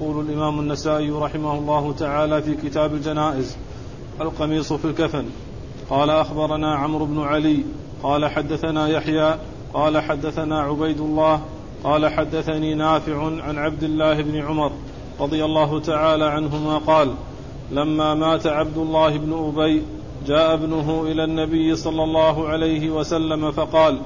يقول 0.00 0.26
الإمام 0.26 0.60
النسائي 0.60 1.10
رحمه 1.10 1.58
الله 1.58 1.92
تعالى 1.92 2.42
في 2.42 2.54
كتاب 2.54 2.94
الجنائز 2.94 3.56
القميص 4.20 4.72
في 4.72 4.84
الكفن. 4.84 5.24
قال 5.90 6.10
أخبرنا 6.10 6.74
عمرو 6.74 7.04
بن 7.06 7.20
علي 7.20 7.64
قال 8.02 8.26
حدثنا 8.26 8.88
يحيى 8.88 9.38
قال 9.74 9.98
حدثنا 9.98 10.60
عبيد 10.60 11.00
الله 11.00 11.40
قال 11.84 12.08
حدثني 12.08 12.74
نافع 12.74 13.42
عن 13.42 13.58
عبد 13.58 13.82
الله 13.82 14.22
بن 14.22 14.36
عمر 14.36 14.72
رضي 15.20 15.44
الله 15.44 15.80
تعالى 15.80 16.24
عنهما 16.24 16.78
قال 16.78 17.14
لما 17.70 18.14
مات 18.14 18.46
عبد 18.46 18.78
الله 18.78 19.16
بن 19.16 19.32
أبي 19.32 19.82
جاء 20.26 20.54
ابنه 20.54 21.02
إلى 21.06 21.24
النبي 21.24 21.76
صلى 21.76 22.04
الله 22.04 22.48
عليه 22.48 22.90
وسلم 22.90 23.50
فقال 23.52 24.00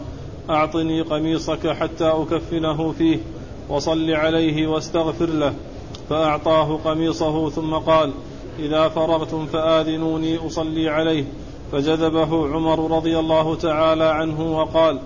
أعطني 0.50 1.02
قميصك 1.02 1.68
حتى 1.68 2.08
أكفنه 2.08 2.92
فيه 2.92 3.18
وصل 3.68 4.10
عليه 4.10 4.66
واستغفر 4.66 5.26
له. 5.26 5.54
فأعطاه 6.10 6.78
قميصه 6.84 7.50
ثم 7.50 7.74
قال 7.74 8.12
إذا 8.58 8.88
فرغتم 8.88 9.46
فآذنوني 9.46 10.46
أصلي 10.46 10.88
عليه. 10.88 11.24
فجذبه 11.72 12.48
عمر 12.54 12.96
رضي 12.96 13.18
الله 13.18 13.54
تعالى 13.54 14.04
عنه 14.04 14.58
وقال 14.58 14.98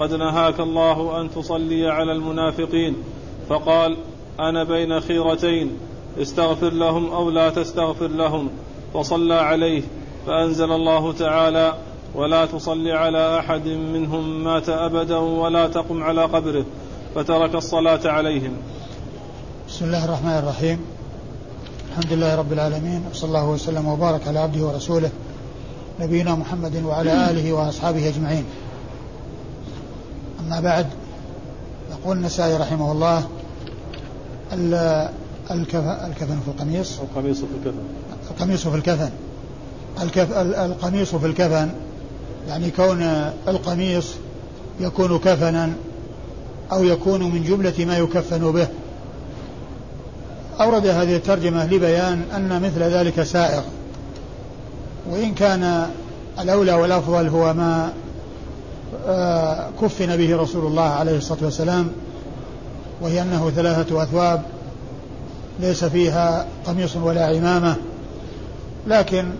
قد 0.00 0.14
نهاك 0.14 0.60
الله 0.60 1.20
أن 1.20 1.30
تصلي 1.30 1.88
على 1.88 2.12
المنافقين. 2.12 2.96
فقال 3.48 3.96
أنا 4.40 4.64
بين 4.64 5.00
خيرتين 5.00 5.70
استغفر 6.22 6.72
لهم 6.72 7.12
أو 7.12 7.30
لا 7.30 7.50
تستغفر 7.50 8.08
لهم. 8.08 8.48
فصلى 8.94 9.34
عليه 9.34 9.82
فأنزل 10.26 10.72
الله 10.72 11.12
تعالى 11.12 11.74
ولا 12.14 12.46
تصل 12.46 12.88
على 12.88 13.38
أحد 13.38 13.68
منهم 13.68 14.44
مات 14.44 14.68
أبدا 14.68 15.16
ولا 15.16 15.66
تقم 15.66 16.02
على 16.02 16.22
قبره. 16.24 16.64
فترك 17.14 17.54
الصلاة 17.54 18.00
عليهم. 18.04 18.56
بسم 19.68 19.84
الله 19.84 20.04
الرحمن 20.04 20.38
الرحيم. 20.38 20.78
الحمد 21.90 22.12
لله 22.12 22.34
رب 22.34 22.52
العالمين 22.52 23.04
وصلى 23.10 23.28
الله 23.28 23.48
وسلم 23.48 23.86
وبارك 23.86 24.28
على 24.28 24.38
عبده 24.38 24.66
ورسوله 24.66 25.10
نبينا 26.00 26.34
محمد 26.34 26.82
وعلى 26.84 27.30
آله 27.30 27.52
وأصحابه 27.52 28.08
أجمعين. 28.08 28.44
أما 30.40 30.60
بعد 30.60 30.86
يقول 31.90 32.16
النسائي 32.16 32.56
رحمه 32.56 32.92
الله 32.92 33.24
الكفن 35.50 36.40
في 36.44 36.48
القميص. 36.48 37.00
القميص 37.00 37.38
في 37.38 37.44
الكفن. 37.60 37.78
القميص 38.30 38.68
في 38.68 38.76
الكفن. 38.76 39.10
الكف 40.02 40.32
القميص 40.36 41.14
في 41.14 41.26
الكفن 41.26 41.70
يعني 42.48 42.70
كون 42.70 43.02
القميص 43.48 44.06
يكون 44.80 45.18
كفنا 45.18 45.72
أو 46.72 46.84
يكون 46.84 47.22
من 47.22 47.44
جملة 47.44 47.84
ما 47.84 47.98
يكفن 47.98 48.52
به. 48.52 48.68
أورد 50.60 50.86
هذه 50.86 51.16
الترجمة 51.16 51.66
لبيان 51.66 52.22
أن 52.36 52.62
مثل 52.62 52.82
ذلك 52.82 53.22
سائغ. 53.22 53.62
وإن 55.10 55.34
كان 55.34 55.90
الأولى 56.40 56.72
والأفضل 56.72 57.28
هو 57.28 57.54
ما 57.54 57.92
آه، 59.06 59.68
كفن 59.82 60.16
به 60.16 60.36
رسول 60.36 60.66
الله 60.66 60.82
عليه 60.82 61.16
الصلاة 61.16 61.38
والسلام 61.42 61.92
وهي 63.00 63.22
أنه 63.22 63.50
ثلاثة 63.50 64.02
أثواب 64.02 64.42
ليس 65.60 65.84
فيها 65.84 66.46
قميص 66.66 66.96
ولا 66.96 67.26
عمامة. 67.26 67.76
لكن 68.86 69.30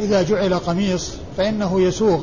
إذا 0.00 0.22
جعل 0.22 0.54
قميص 0.54 1.10
فإنه 1.36 1.80
يسوغ 1.80 2.20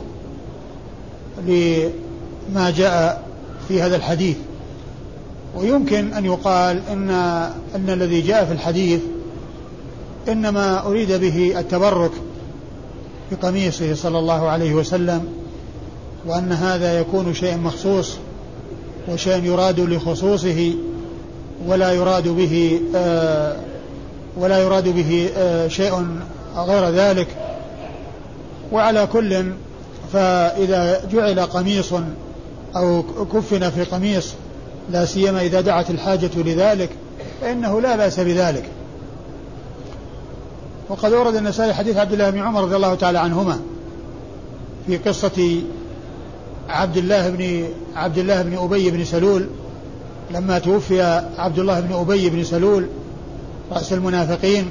لما 1.48 2.70
جاء 2.78 3.24
في 3.68 3.82
هذا 3.82 3.96
الحديث. 3.96 4.38
ويمكن 5.56 6.14
أن 6.14 6.26
يقال 6.26 6.82
إن 6.92 7.10
أن 7.76 7.90
الذي 7.90 8.22
جاء 8.22 8.46
في 8.46 8.52
الحديث 8.52 9.02
إنما 10.28 10.86
أريد 10.86 11.12
به 11.12 11.60
التبرك 11.60 12.12
بقميصه 13.32 13.94
صلى 13.94 14.20
الله 14.20 14.50
عليه 14.50 14.74
وسلم 14.74 15.28
وأن 16.26 16.52
هذا 16.52 17.00
يكون 17.00 17.34
شيء 17.34 17.58
مخصوص 17.58 18.14
وشيء 19.10 19.44
يراد 19.44 19.80
لخصوصه 19.80 20.74
ولا 21.68 21.92
يراد 21.92 22.28
به 22.28 22.82
آه 22.96 23.58
ولا 24.38 24.60
يراد 24.60 24.88
به 24.88 25.30
آه 25.38 25.68
شيء 25.68 26.08
غير 26.58 26.90
ذلك. 26.90 27.28
وعلى 28.72 29.08
كل 29.14 29.46
فإذا 30.14 31.02
جعل 31.12 31.40
قميص 31.40 31.94
أو 32.76 33.04
كفن 33.34 33.70
في 33.70 33.84
قميص 33.84 34.34
لا 34.92 35.06
سيما 35.06 35.42
إذا 35.42 35.62
دعت 35.62 35.90
الحاجة 35.90 36.32
لذلك 36.36 36.90
فإنه 37.42 37.82
لا 37.82 37.96
بأس 37.96 38.20
بذلك. 38.20 38.70
وقد 40.90 41.14
ورد 41.14 41.36
النسائي 41.36 41.74
حديث 41.74 41.98
عبد 41.98 42.14
الله 42.14 42.30
بن 42.30 42.40
عمر 42.40 42.64
رضي 42.64 42.76
الله 42.76 42.96
تعالى 42.96 43.20
عنهما 43.20 43.60
في 44.88 44.98
قصة 44.98 45.62
عبد 46.70 46.98
الله 46.98 47.30
بن 47.30 47.68
عبد 47.96 48.18
الله 48.18 48.42
بن 48.42 48.58
أبي 48.58 48.92
بن 48.92 49.06
سلول 49.06 49.48
لما 50.32 50.60
توفي 50.60 51.02
عبد 51.38 51.60
الله 51.60 51.80
بن 51.80 51.94
أبي 51.94 52.30
بن 52.30 52.44
سلول 52.44 52.88
رأس 53.72 53.94
المنافقين 53.94 54.70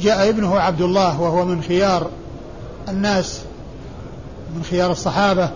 جاء 0.00 0.28
ابنه 0.28 0.58
عبد 0.58 0.80
الله 0.80 1.20
وهو 1.20 1.44
من 1.44 1.62
خيار 1.62 2.10
الناس 2.88 3.40
من 4.56 4.62
خيار 4.62 4.90
الصحابة 4.90 5.50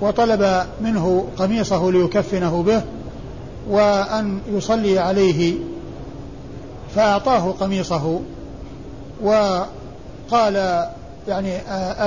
وطلب 0.00 0.66
منه 0.80 1.26
قميصه 1.36 1.92
ليكفنه 1.92 2.62
به 2.62 2.82
وأن 3.70 4.38
يصلي 4.52 4.98
عليه 4.98 5.54
فأعطاه 6.94 7.52
قميصه 7.60 8.20
وقال 9.22 10.86
يعني 11.28 11.56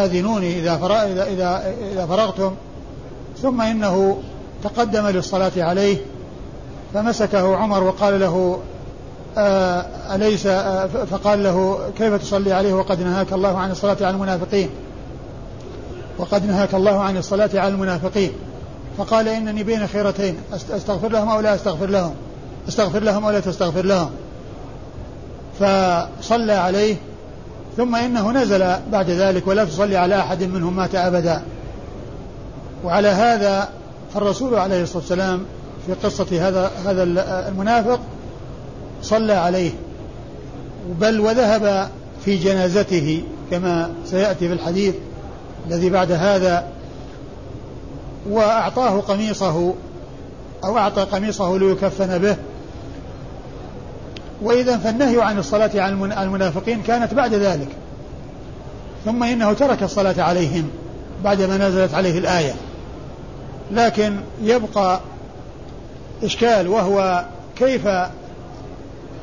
آذنوني 0.06 0.60
إذا 0.60 0.76
إذا 0.86 1.28
إذا 1.28 1.74
إذا 1.94 2.06
فرغتم 2.06 2.52
ثم 3.42 3.62
إنه 3.62 4.18
تقدم 4.64 5.08
للصلاة 5.08 5.52
عليه 5.58 5.98
فمسكه 6.94 7.56
عمر 7.58 7.84
وقال 7.84 8.20
له 8.20 8.60
أليس 10.16 10.48
فقال 11.12 11.44
له 11.44 11.80
كيف 11.98 12.14
تصلي 12.14 12.54
عليه 12.54 12.74
وقد 12.74 13.02
نهاك 13.02 13.34
الله 13.34 13.58
عن 13.58 13.72
الصلاة 13.72 13.98
على 14.02 14.10
المنافقين؟ 14.10 14.70
وقد 16.18 16.46
نهاك 16.46 16.74
الله 16.74 17.00
عن 17.00 17.18
الصلاة 17.18 17.50
على 17.54 17.74
المنافقين. 17.74 18.32
فقال 18.98 19.28
إنني 19.28 19.64
بين 19.64 19.88
خيرتين 19.88 20.36
أستغفر 20.54 21.10
لهم 21.10 21.30
أو 21.30 21.40
لا 21.40 21.56
أستغفر 21.56 21.86
لهم؟ 21.86 22.14
أستغفر 22.68 23.00
لهم 23.00 23.26
أو 23.26 23.32
لا 23.32 23.40
تستغفر 23.40 23.86
لهم؟ 23.86 24.12
فصلى 25.60 26.54
عليه 26.54 26.96
ثم 27.78 27.96
إنه 27.96 28.32
نزل 28.32 28.76
بعد 28.92 29.10
ذلك 29.10 29.48
ولا 29.48 29.66
تصلي 29.66 29.98
على 29.98 30.20
أحد 30.20 30.44
منهم 30.44 30.76
مات 30.76 30.96
أبدا. 30.96 31.44
وعلى 32.84 33.08
هذا 33.08 33.70
فالرسول 34.14 34.56
عليه 34.56 34.84
الصلاة 34.84 35.00
والسلام 35.00 35.46
في 35.88 35.94
قصة 35.94 36.48
هذا 36.48 36.72
هذا 36.86 37.04
المنافق 37.50 38.00
صلى 39.02 39.34
عليه. 39.34 39.72
بل 41.00 41.20
وذهب 41.20 41.90
في 42.26 42.38
جنازته 42.38 43.24
كما 43.52 43.92
سيأتي 44.06 44.48
في 44.48 44.54
الحديث 44.54 44.96
الذي 45.68 45.90
بعد 45.90 46.12
هذا 46.12 46.68
وأعطاه 48.30 49.00
قميصه 49.00 49.74
أو 50.64 50.78
أعطى 50.78 51.02
قميصه 51.02 51.58
ليكفن 51.58 52.18
به. 52.18 52.36
وإذا 54.42 54.78
فالنهي 54.78 55.22
عن 55.22 55.38
الصلاة 55.38 55.72
على 55.76 56.24
المنافقين 56.24 56.82
كانت 56.82 57.14
بعد 57.14 57.34
ذلك. 57.34 57.68
ثم 59.06 59.24
إنه 59.24 59.54
ترك 59.54 59.84
الصلاة 59.84 60.22
عليهم 60.22 60.70
بعدما 61.24 61.58
نزلت 61.58 61.94
عليه 61.94 62.20
الآية. 62.20 62.54
لكن 63.72 64.18
يبقى 64.42 65.00
إشكال 66.24 66.68
وهو 66.68 67.26
كيف 67.56 67.88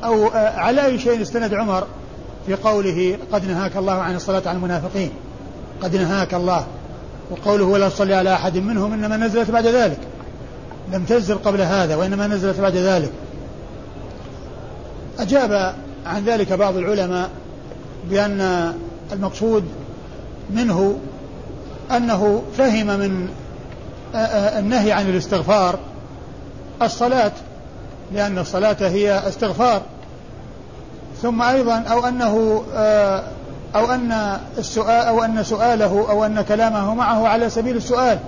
أو 0.03 0.27
على 0.33 0.85
أي 0.85 0.99
شيء 0.99 1.21
استند 1.21 1.53
عمر 1.53 1.87
في 2.45 2.55
قوله 2.55 3.17
قد 3.31 3.45
نهاك 3.45 3.77
الله 3.77 3.93
عن 3.93 4.15
الصلاة 4.15 4.41
على 4.45 4.55
المنافقين. 4.55 5.11
قد 5.81 5.95
نهاك 5.95 6.33
الله. 6.33 6.65
وقوله 7.31 7.65
ولا 7.65 7.89
تصلي 7.89 8.15
على 8.15 8.33
أحد 8.33 8.57
منهم 8.57 8.93
إنما 8.93 9.17
نزلت 9.17 9.51
بعد 9.51 9.67
ذلك. 9.67 9.99
لم 10.93 11.03
تنزل 11.03 11.35
قبل 11.35 11.61
هذا 11.61 11.95
وإنما 11.95 12.27
نزلت 12.27 12.59
بعد 12.59 12.75
ذلك. 12.75 13.11
أجاب 15.19 15.75
عن 16.05 16.25
ذلك 16.25 16.53
بعض 16.53 16.77
العلماء 16.77 17.29
بأن 18.09 18.73
المقصود 19.11 19.63
منه 20.49 20.99
أنه 21.91 22.43
فهم 22.57 22.87
من 22.87 23.27
النهي 24.57 24.91
عن 24.91 25.09
الاستغفار 25.09 25.79
الصلاة 26.81 27.31
لأن 28.13 28.39
الصلاة 28.39 28.77
هي 28.79 29.27
استغفار. 29.27 29.81
ثم 31.21 31.41
أيضا 31.41 31.77
أو 31.77 32.07
أنه 32.07 32.63
أو 33.75 33.91
أن 33.91 34.37
السؤال 34.57 35.07
أو 35.07 35.23
أن 35.23 35.43
سؤاله 35.43 36.05
أو 36.09 36.25
أن 36.25 36.41
كلامه 36.41 36.93
معه 36.93 37.27
على 37.27 37.49
سبيل 37.49 37.77
السؤال 37.77 38.19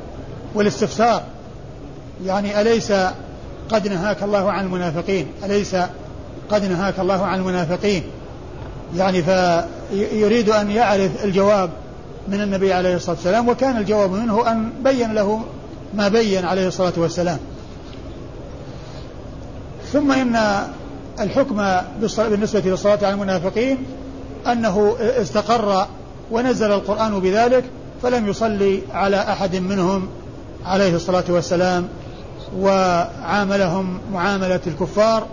والاستفسار. 0.55 1.23
يعني 2.25 2.61
أليس 2.61 2.93
قد 3.69 3.87
نهاك 3.87 4.23
الله 4.23 4.51
عن 4.51 4.65
المنافقين؟ 4.65 5.27
أليس 5.43 5.75
قد 6.49 6.65
نهاك 6.65 6.99
الله 6.99 7.25
عن 7.25 7.39
المنافقين؟ 7.39 8.03
يعني 8.95 9.23
فيريد 9.23 10.49
أن 10.49 10.71
يعرف 10.71 11.23
الجواب 11.23 11.69
من 12.27 12.41
النبي 12.41 12.73
عليه 12.73 12.95
الصلاة 12.95 13.15
والسلام 13.15 13.49
وكان 13.49 13.77
الجواب 13.77 14.11
منه 14.11 14.51
أن 14.51 14.69
بين 14.83 15.13
له 15.13 15.41
ما 15.93 16.07
بين 16.07 16.45
عليه 16.45 16.67
الصلاة 16.67 16.93
والسلام. 16.97 17.37
ثم 19.93 20.11
إن 20.11 20.63
الحكم 21.19 21.55
بالنسبة 22.17 22.59
للصلاة 22.59 22.97
على 23.01 23.09
المنافقين 23.09 23.77
أنه 24.51 24.95
استقر 24.99 25.87
ونزل 26.31 26.71
القرآن 26.71 27.19
بذلك 27.19 27.63
فلم 28.01 28.27
يصلي 28.27 28.81
على 28.91 29.17
أحد 29.17 29.55
منهم 29.55 30.07
عليه 30.65 30.95
الصلاة 30.95 31.23
والسلام 31.29 31.87
وعاملهم 32.59 33.99
معاملة 34.13 34.59
الكفار 34.67 35.27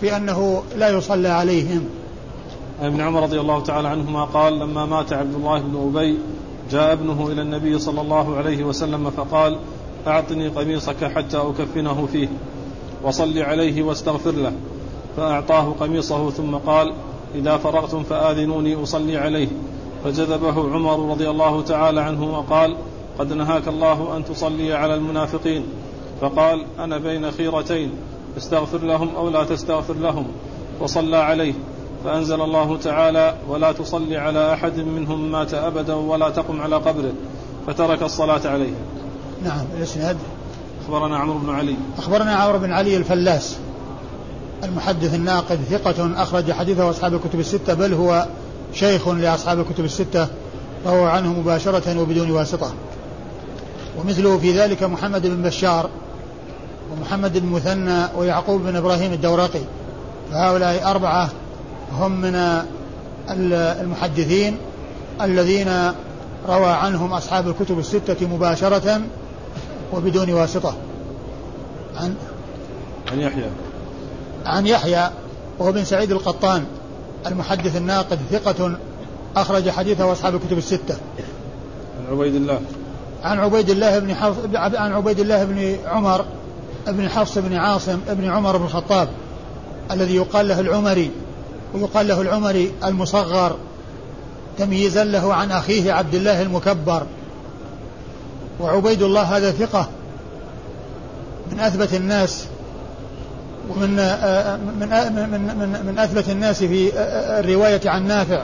في 0.00 0.16
أنه 0.16 0.62
لا 0.76 0.88
يصلى 0.88 1.28
عليهم. 1.28 1.84
ابن 2.82 3.00
عمر 3.00 3.22
رضي 3.22 3.40
الله 3.40 3.62
تعالى 3.62 3.88
عنهما 3.88 4.24
قال 4.24 4.58
لما 4.58 4.86
مات 4.86 5.12
عبد 5.12 5.34
الله 5.34 5.58
بن 5.58 5.92
أبي 5.96 6.18
جاء 6.70 6.92
ابنه 6.92 7.28
إلى 7.32 7.42
النبي 7.42 7.78
صلى 7.78 8.00
الله 8.00 8.36
عليه 8.36 8.64
وسلم 8.64 9.10
فقال 9.10 9.58
أعطني 10.06 10.48
قميصك 10.48 11.04
حتى 11.04 11.36
أكفنه 11.36 12.08
فيه 12.12 12.28
وصل 13.02 13.38
عليه 13.38 13.82
واستغفر 13.82 14.30
له. 14.30 14.52
فأعطاه 15.16 15.74
قميصه 15.80 16.30
ثم 16.30 16.54
قال 16.54 16.94
إذا 17.34 17.56
فرغتم 17.56 18.02
فآذنوني 18.02 18.82
أصلي 18.82 19.16
عليه. 19.16 19.48
فجذبه 20.04 20.74
عمر 20.74 21.10
رضي 21.10 21.30
الله 21.30 21.62
تعالى 21.62 22.00
عنه 22.00 22.38
وقال 22.38 22.76
قد 23.18 23.32
نهاك 23.32 23.68
الله 23.68 24.16
أن 24.16 24.24
تصلي 24.24 24.72
على 24.72 24.94
المنافقين. 24.94 25.64
فقال 26.20 26.64
أنا 26.78 26.98
بين 26.98 27.30
خيرتين 27.30 27.90
استغفر 28.36 28.78
لهم 28.78 29.14
أو 29.16 29.28
لا 29.28 29.44
تستغفر 29.44 29.94
لهم. 29.94 30.26
وصلى 30.80 31.16
عليه. 31.16 31.54
فأنزل 32.04 32.40
الله 32.40 32.76
تعالى 32.76 33.34
ولا 33.48 33.72
تصلي 33.72 34.16
على 34.16 34.52
أحد 34.52 34.78
منهم 34.78 35.32
مات 35.32 35.54
أبدا 35.54 35.94
ولا 35.94 36.30
تقم 36.30 36.60
على 36.60 36.76
قبره. 36.76 37.12
فترك 37.66 38.02
الصلاة 38.02 38.48
عليه. 38.48 38.74
نعم 39.44 39.64
الإسناد 39.78 40.16
أخبرنا 40.84 41.16
عمرو 41.18 41.38
بن 41.38 41.50
علي. 41.50 41.76
أخبرنا 41.98 42.34
عمرو 42.34 42.58
بن 42.58 42.72
علي 42.72 42.96
الفلاس. 42.96 43.58
المحدث 44.64 45.14
الناقد 45.14 45.58
ثقة 45.70 46.22
أخرج 46.22 46.52
حديثه 46.52 46.90
أصحاب 46.90 47.14
الكتب 47.14 47.40
الستة 47.40 47.74
بل 47.74 47.94
هو 47.94 48.26
شيخ 48.74 49.08
لأصحاب 49.08 49.60
الكتب 49.60 49.84
الستة 49.84 50.28
روى 50.86 51.10
عنه 51.10 51.32
مباشرة 51.32 52.00
وبدون 52.00 52.30
واسطة. 52.30 52.72
ومثله 53.98 54.38
في 54.38 54.60
ذلك 54.60 54.82
محمد 54.82 55.26
بن 55.26 55.42
بشار 55.42 55.90
ومحمد 56.92 57.38
بن 57.38 57.48
مثنى 57.48 58.04
ويعقوب 58.16 58.62
بن 58.62 58.76
إبراهيم 58.76 59.12
الدورقي. 59.12 59.60
فهؤلاء 60.30 60.90
أربعة 60.90 61.28
هم 61.92 62.20
من 62.20 62.64
المحدثين 63.80 64.56
الذين 65.20 65.68
روى 66.48 66.70
عنهم 66.70 67.12
أصحاب 67.12 67.48
الكتب 67.48 67.78
الستة 67.78 68.26
مباشرة 68.26 69.00
وبدون 69.92 70.32
واسطة. 70.32 70.74
عن 71.96 72.14
عن 73.12 73.20
يحيى. 73.20 73.50
عن 74.46 74.66
يحيى 74.66 75.10
وهو 75.58 75.72
بن 75.72 75.84
سعيد 75.84 76.12
القطان 76.12 76.64
المحدث 77.26 77.76
الناقد 77.76 78.18
ثقة 78.30 78.76
أخرج 79.36 79.70
حديثه 79.70 80.12
أصحاب 80.12 80.34
الكتب 80.34 80.58
الستة. 80.58 80.96
عن 81.98 82.16
عبيد 82.16 82.34
الله. 82.34 82.60
عن 83.24 83.38
عبيد 83.38 83.70
الله 83.70 83.98
بن 83.98 84.14
حفص 84.14 84.38
عن 84.54 84.92
عبيد 84.92 85.20
الله 85.20 85.44
بن 85.44 85.76
عمر 85.86 86.24
بن 86.86 87.08
حفص 87.08 87.38
بن 87.38 87.56
عاصم 87.56 88.00
بن 88.08 88.30
عمر 88.30 88.56
بن 88.56 88.64
الخطاب 88.64 89.08
الذي 89.90 90.16
يقال 90.16 90.48
له 90.48 90.60
العمري 90.60 91.10
ويقال 91.74 92.08
له 92.08 92.20
العمري 92.20 92.72
المصغر 92.84 93.56
تمييزا 94.58 95.04
له 95.04 95.34
عن 95.34 95.50
أخيه 95.50 95.92
عبد 95.92 96.14
الله 96.14 96.42
المكبر 96.42 97.06
وعبيد 98.60 99.02
الله 99.02 99.22
هذا 99.22 99.50
ثقة 99.50 99.88
من 101.52 101.60
أثبت 101.60 101.94
الناس 101.94 102.44
ومن 103.70 103.90
من 104.80 104.88
من 105.14 105.58
من, 105.58 105.86
من 105.86 105.98
أثبت 105.98 106.28
الناس 106.28 106.64
في 106.64 106.90
الرواية 107.40 107.80
عن 107.86 108.06
نافع. 108.06 108.42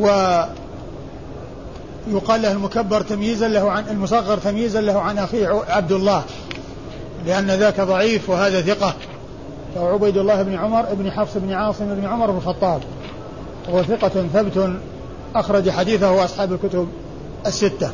و 0.00 0.06
يقال 2.08 2.42
له 2.42 2.52
المكبر 2.52 3.00
تمييزا 3.00 3.48
له 3.48 3.70
عن 3.70 3.84
المصغر 3.90 4.38
تمييزا 4.38 4.80
له 4.80 5.00
عن 5.00 5.18
أخيه 5.18 5.62
عبد 5.68 5.92
الله 5.92 6.22
لأن 7.26 7.50
ذاك 7.50 7.80
ضعيف 7.80 8.30
وهذا 8.30 8.60
ثقة. 8.60 8.94
فهو 9.74 9.86
عبيد 9.86 10.16
الله 10.16 10.42
بن 10.42 10.54
عمر 10.54 10.82
بن 10.94 11.10
حفص 11.10 11.36
بن 11.36 11.52
عاصم 11.52 11.94
بن 11.94 12.06
عمر 12.06 12.30
بن 12.30 12.36
الخطاب. 12.36 12.80
وهو 13.68 13.82
ثقة 13.82 14.08
ثبت 14.08 14.70
أخرج 15.34 15.70
حديثه 15.70 16.24
أصحاب 16.24 16.52
الكتب 16.52 16.88
الستة. 17.46 17.90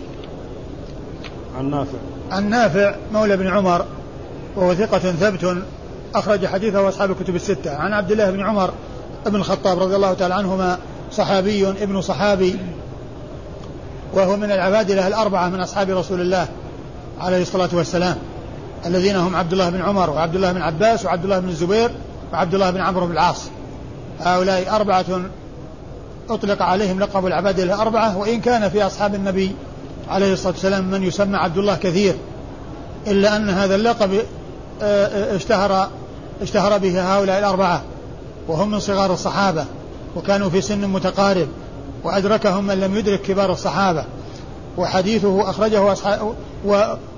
عن 1.59 1.71
نافع. 1.71 1.99
عن 2.31 2.51
نافع 2.51 2.95
مولى 3.13 3.37
بن 3.37 3.47
عمر. 3.47 3.85
وهو 4.57 4.75
ثقة 4.75 4.99
ثبت 4.99 5.57
أخرج 6.15 6.47
حديثه 6.47 6.89
أصحاب 6.89 7.11
الكتب 7.11 7.35
الستة. 7.35 7.77
عن 7.77 7.93
عبد 7.93 8.13
الله 8.13 8.31
بن 8.31 8.41
عمر 8.41 8.71
بن 9.27 9.37
الخطاب 9.37 9.79
رضي 9.79 9.97
الله 9.97 10.15
تعالى 10.15 10.35
عنهما 10.35 10.79
صحابي 11.13 11.69
ابن 11.69 12.01
صحابي 12.01 12.57
وهو 14.15 14.37
من 14.37 14.53
العبادلة 14.53 15.09
الأربعة 15.09 15.49
من 15.49 15.61
أصحاب 15.61 15.91
رسول 15.91 16.21
الله 16.21 16.49
عليه 17.21 17.43
الصلاة 17.43 17.69
والسلام 17.73 18.17
الذين 18.87 19.17
هم 19.17 19.37
عبد 19.37 19.53
الله 19.53 19.71
بن 19.71 19.83
عمر 19.83 20.11
وعبد 20.11 20.35
الله 20.35 20.53
بن 20.53 20.63
عباس 20.63 21.05
وعبد 21.05 21.25
الله 21.25 21.39
بن 21.39 21.49
الزبير 21.49 21.91
وعبد 22.33 22.55
الله 22.55 22.71
بن 22.71 22.81
عمرو 22.81 23.07
بن 23.07 23.13
العاص. 23.13 23.49
هؤلاء 24.21 24.77
أربعة 24.77 25.05
أطلق 26.31 26.63
عليهم 26.63 27.01
لقب 27.01 27.27
العبادلة 27.27 27.75
الأربعة 27.75 28.19
وإن 28.19 28.41
كان 28.41 28.69
في 28.69 28.87
أصحاب 28.87 29.15
النبي 29.15 29.53
عليه 30.09 30.33
الصلاة 30.33 30.53
والسلام 30.53 30.91
من 30.91 31.03
يسمى 31.03 31.37
عبد 31.37 31.59
الله 31.59 31.77
كثير 31.77 32.15
إلا 33.07 33.37
أن 33.37 33.51
هذا 33.51 33.75
اللقب 33.75 34.11
اشتهر 34.83 35.89
اشتهر 36.43 36.79
به 36.79 37.17
هؤلاء 37.17 37.39
الأربعة 37.39 37.83
وهم 38.49 38.71
من 38.71 38.81
صغار 38.81 39.13
الصحابة 39.13 39.65
وكانوا 40.17 40.51
في 40.51 40.61
سن 40.61 40.89
متقارب 40.89 41.49
وأدركهم 42.05 42.67
من 42.67 42.81
لم 42.81 42.97
يدرك 42.97 43.23
كبار 43.23 43.53
الصحابة 43.53 44.05
وحديثه 44.77 45.51
أخرجه 45.51 45.93
أصحاب 45.93 46.35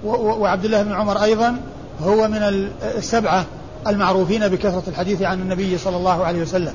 وعبد 0.05 0.65
الله 0.65 0.83
بن 0.83 0.93
عمر 0.93 1.23
أيضا 1.23 1.57
هو 2.03 2.29
من 2.29 2.69
السبعة 2.97 3.45
المعروفين 3.87 4.49
بكثرة 4.49 4.83
الحديث 4.89 5.23
عن 5.23 5.41
النبي 5.41 5.79
صلى 5.79 5.97
الله 5.97 6.25
عليه 6.25 6.43
وسلم. 6.43 6.75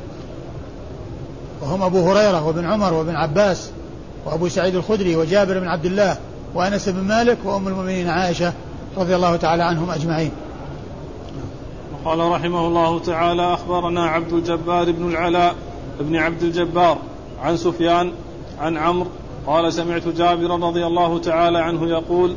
وهم 1.62 1.84
أبو 1.84 2.12
هريرة 2.12 2.48
وابن 2.48 2.66
عمر 2.66 2.94
وابن 2.94 3.16
عباس 3.16 3.70
وأبو 4.26 4.50
سعيد 4.50 4.76
الخدري 4.76 5.16
وجابر 5.16 5.60
بن 5.60 5.68
عبد 5.68 5.86
الله 5.86 6.18
وأنس 6.56 6.90
بن 6.90 7.04
مالك 7.04 7.38
وأم 7.44 7.68
المؤمنين 7.68 8.10
عائشة 8.10 8.54
رضي 8.98 9.16
الله 9.16 9.36
تعالى 9.36 9.64
عنهم 9.64 9.92
أجمعين. 9.92 10.32
قال 12.06 12.20
رحمه 12.20 12.68
الله 12.68 13.00
تعالى 13.00 13.54
أخبرنا 13.54 14.06
عبد 14.06 14.34
الجبار 14.34 14.92
بن 14.92 15.10
العلاء 15.10 15.56
بن 16.00 16.16
عبد 16.16 16.44
الجبار 16.44 16.98
عن 17.42 17.58
سفيان 17.58 18.12
عن 18.60 18.78
عمرو 18.78 19.10
قال 19.48 19.74
سمعت 19.74 20.08
جابرا 20.08 20.56
رضي 20.56 20.86
الله 20.86 21.20
تعالى 21.20 21.60
عنه 21.60 21.90
يقول 21.90 22.36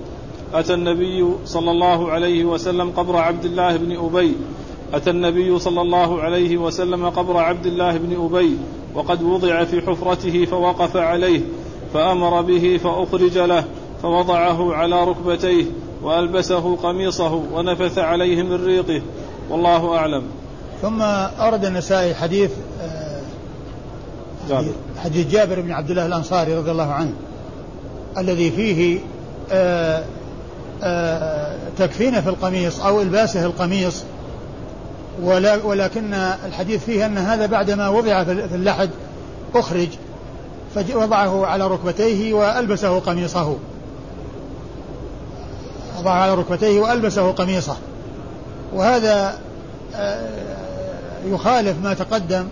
أتى 0.54 0.74
النبي 0.74 1.34
صلى 1.44 1.70
الله 1.70 2.10
عليه 2.10 2.44
وسلم 2.44 2.90
قبر 2.90 3.16
عبد 3.16 3.44
الله 3.44 3.76
بن 3.76 3.96
أبي. 3.96 4.34
أتى 4.94 5.10
النبي 5.10 5.58
صلى 5.58 5.80
الله 5.80 6.20
عليه 6.20 6.56
وسلم 6.56 7.10
قبر 7.10 7.36
عبد 7.36 7.66
الله 7.66 7.96
بن 7.96 8.24
أبي 8.24 8.56
وقد 8.94 9.22
وضع 9.22 9.64
في 9.64 9.80
حفرته 9.80 10.44
فوقف 10.44 10.96
عليه 10.96 11.40
فأمر 11.94 12.42
به 12.42 12.80
فأخرج 12.84 13.38
له 13.38 13.64
فوضعه 14.02 14.74
على 14.74 15.04
ركبتيه 15.04 15.64
وألبسه 16.02 16.76
قميصه 16.76 17.42
ونفث 17.52 17.98
عليه 17.98 18.42
من 18.42 18.64
ريقه 18.64 19.02
والله 19.52 19.96
أعلم. 19.96 20.22
ثم 20.82 21.02
أورد 21.02 21.64
النسائي 21.64 22.14
حديث 22.14 22.50
آه، 22.82 23.20
جابر. 24.48 24.72
حديث 25.04 25.26
جابر 25.26 25.60
بن 25.60 25.72
عبد 25.72 25.90
الله 25.90 26.06
الأنصاري 26.06 26.54
رضي 26.54 26.70
الله 26.70 26.92
عنه 26.92 27.12
الذي 28.18 28.50
فيه 28.50 28.98
آه، 29.52 30.04
آه، 30.82 31.56
تكفينه 31.78 32.20
في 32.20 32.28
القميص 32.28 32.80
أو 32.80 33.02
إلباسه 33.02 33.46
القميص 33.46 34.02
ولكن 35.64 36.14
الحديث 36.46 36.84
فيه 36.84 37.06
أن 37.06 37.18
هذا 37.18 37.46
بعدما 37.46 37.88
وضع 37.88 38.24
في 38.24 38.54
اللحد 38.54 38.90
أخرج 39.54 39.88
فوضعه 40.74 41.46
على 41.46 41.66
ركبتيه 41.66 42.34
وألبسه 42.34 42.98
قميصه. 42.98 43.56
وضع 45.98 46.10
على 46.10 46.34
ركبتيه 46.34 46.80
وألبسه 46.80 47.32
قميصه. 47.32 47.76
وهذا 48.74 49.38
آه، 49.94 50.28
يخالف 51.26 51.76
ما 51.82 51.94
تقدم 51.94 52.46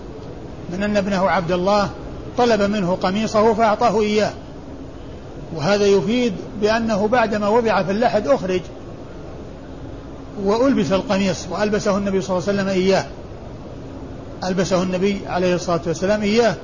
من 0.73 0.83
أن 0.83 0.97
ابنه 0.97 1.31
عبد 1.31 1.53
الله 1.53 1.91
طلب 2.39 2.63
منه 2.63 2.99
قميصه 3.03 3.55
فأعطاه 3.55 4.01
إياه. 4.01 4.33
وهذا 5.57 5.87
يفيد 5.87 6.33
بأنه 6.61 7.09
بعدما 7.09 7.49
وضع 7.49 7.83
في 7.83 7.91
اللحد 7.91 8.27
أخرج 8.27 8.61
وألبس 10.45 10.93
القميص 10.93 11.47
وألبسه 11.51 11.97
النبي 11.97 12.21
صلى 12.21 12.39
الله 12.39 12.49
عليه 12.49 12.59
وسلم 12.59 12.69
إياه. 12.69 13.07
ألبسه 14.45 14.83
النبي 14.83 15.21
عليه 15.27 15.55
الصلاة 15.55 15.81
والسلام 15.87 16.23
إياه. 16.23 16.55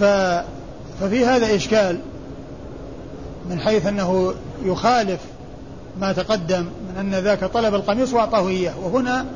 ف 0.00 0.04
ففي 1.00 1.26
هذا 1.26 1.56
إشكال 1.56 1.98
من 3.50 3.60
حيث 3.60 3.86
أنه 3.86 4.34
يخالف 4.64 5.20
ما 6.00 6.12
تقدم 6.12 6.66
أن 6.98 7.14
ذاك 7.14 7.44
طلب 7.44 7.74
القميص 7.74 8.12
وأعطاه 8.12 8.48
إياه. 8.48 8.74
وهنا 8.82 9.26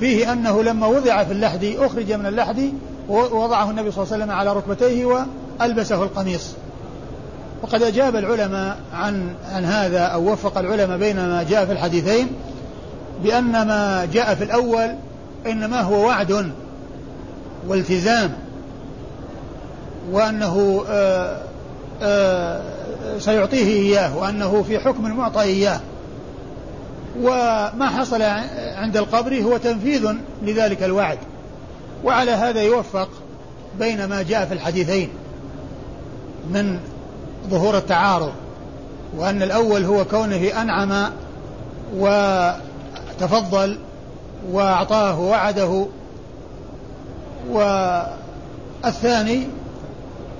فيه 0.00 0.32
أنه 0.32 0.62
لما 0.62 0.86
وضع 0.86 1.24
في 1.24 1.32
اللحد 1.32 1.74
أخرج 1.78 2.12
من 2.12 2.26
اللحد 2.26 2.72
ووضعه 3.08 3.70
النبي 3.70 3.90
صلى 3.90 4.02
الله 4.02 4.14
عليه 4.14 4.24
وسلم 4.24 4.36
على 4.36 4.52
ركبتيه 4.52 5.04
وألبسه 5.60 6.02
القميص. 6.02 6.50
وقد 7.62 7.82
أجاب 7.82 8.16
العلماء 8.16 8.76
عن 8.92 9.34
عن 9.52 9.64
هذا 9.64 10.00
أو 10.00 10.32
وفق 10.32 10.58
العلماء 10.58 10.98
بين 10.98 11.16
ما 11.16 11.42
جاء 11.42 11.66
في 11.66 11.72
الحديثين 11.72 12.28
بأن 13.22 13.52
ما 13.52 14.08
جاء 14.12 14.34
في 14.34 14.44
الأول 14.44 14.94
إنما 15.46 15.80
هو 15.80 16.06
وعد 16.06 16.50
والتزام 17.68 18.32
وأنه 20.10 20.84
آآ 20.88 21.32
آه، 21.32 21.42
آآ 22.02 22.62
آه، 23.14 23.18
سيعطيه 23.18 23.66
إياه 23.66 24.16
وأنه 24.16 24.62
في 24.62 24.78
حكم 24.78 25.06
المعطى 25.06 25.40
إياه. 25.40 25.80
وما 27.18 27.88
حصل 27.98 28.22
عند 28.76 28.96
القبر 28.96 29.42
هو 29.42 29.56
تنفيذ 29.56 30.12
لذلك 30.42 30.82
الوعد. 30.82 31.18
وعلى 32.04 32.30
هذا 32.30 32.62
يوفق 32.62 33.08
بين 33.78 34.04
ما 34.04 34.22
جاء 34.22 34.46
في 34.46 34.54
الحديثين 34.54 35.08
من 36.50 36.78
ظهور 37.50 37.76
التعارض 37.76 38.32
وأن 39.16 39.42
الأول 39.42 39.84
هو 39.84 40.04
كونه 40.04 40.62
أنعم 40.62 41.10
وتفضل 41.96 43.78
وأعطاه 44.50 45.20
وعده 45.20 45.86
والثاني 48.84 49.46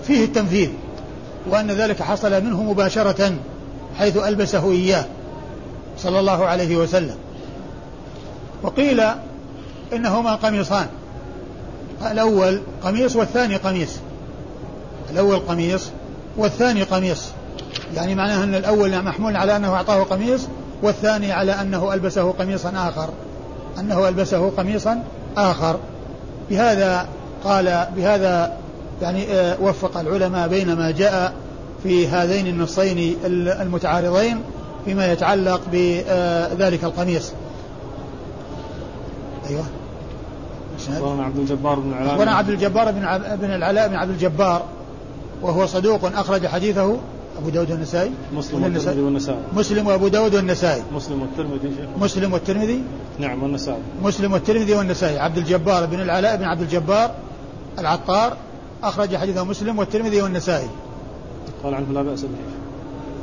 فيه 0.07 0.25
التنفيذ 0.25 0.69
وأن 1.47 1.71
ذلك 1.71 2.03
حصل 2.03 2.45
منه 2.45 2.63
مباشرة 2.63 3.35
حيث 3.99 4.17
ألبسه 4.17 4.73
إياه. 4.73 5.05
صلى 5.99 6.21
الله 6.21 6.45
عليه 6.47 6.77
وسلم. 6.77 7.17
وقيل 8.63 9.03
إنهما 9.93 10.35
قميصان. 10.35 10.87
الأول 12.11 12.61
قميص 12.83 13.17
والثاني 13.17 13.57
قميص. 13.57 13.97
الأول 15.11 15.37
قميص 15.39 15.91
والثاني 16.37 16.83
قميص. 16.83 17.29
يعني 17.95 18.15
معناه 18.15 18.45
أن 18.45 18.55
الأول 18.55 19.03
محمول 19.03 19.37
على 19.37 19.57
أنه 19.57 19.75
أعطاه 19.75 20.03
قميص 20.03 20.47
والثاني 20.83 21.33
على 21.33 21.53
أنه 21.53 21.95
ألبسه 21.95 22.33
قميصا 22.33 22.73
آخر. 22.77 23.09
أنه 23.79 24.09
ألبسه 24.09 24.51
قميصا 24.51 25.03
آخر. 25.37 25.79
بهذا 26.51 27.09
قال 27.45 27.87
بهذا 27.97 28.57
يعني 29.03 29.33
آه، 29.33 29.57
وفق 29.61 29.99
العلماء 29.99 30.49
بين 30.49 30.73
ما 30.73 30.91
جاء 30.91 31.33
في 31.83 32.09
هذين 32.09 32.47
النصين 32.47 33.17
المتعارضين 33.61 34.43
فيما 34.85 35.13
يتعلق 35.13 35.61
بذلك 35.73 36.85
القميص. 36.85 37.33
أيوه. 39.51 39.65
أخبرنا 40.89 41.25
عبد 41.25 41.39
الجبار 41.39 41.81
بن 41.81 41.93
العلاء. 41.93 42.15
أخبرنا 42.15 42.31
عبد 42.31 42.49
الجبار 42.49 42.91
بن 42.91 43.01
بن 43.37 43.51
العلاء 43.51 43.89
بن 43.89 43.95
عبد 43.95 44.11
الجبار 44.11 44.63
وهو 45.43 45.67
صدوق 45.67 46.05
أخرج 46.05 46.47
حديثه 46.47 46.97
أبو 47.39 47.49
داود 47.49 47.71
والنسائي. 47.71 48.11
مسلم 48.35 48.63
والترمذي 48.63 49.01
والنسائي. 49.01 49.39
مسلم 49.53 49.87
وأبو 49.87 50.09
داود 50.09 50.35
والنسائي. 50.35 50.83
مسلم 50.95 51.23
والترمذي 51.23 51.89
مسلم 52.01 52.33
والترمذي. 52.33 52.83
نعم 53.19 53.43
والنسائي. 53.43 53.81
مسلم 54.03 54.33
والترمذي 54.33 54.75
والنسائي. 54.75 55.19
عبد 55.19 55.39
الجبار 55.39 55.87
بن 55.87 56.01
العلاء 56.01 56.37
بن 56.37 56.45
عبد 56.45 56.61
الجبار 56.61 57.11
العطار 57.79 58.37
أخرج 58.83 59.17
حديثه 59.17 59.45
مسلم 59.45 59.79
والترمذي 59.79 60.23
والنسائي. 60.23 60.69
قال 61.65 61.75
عنه 61.75 61.93
لا 61.93 62.03
بأس 62.03 62.21
به. 62.21 62.29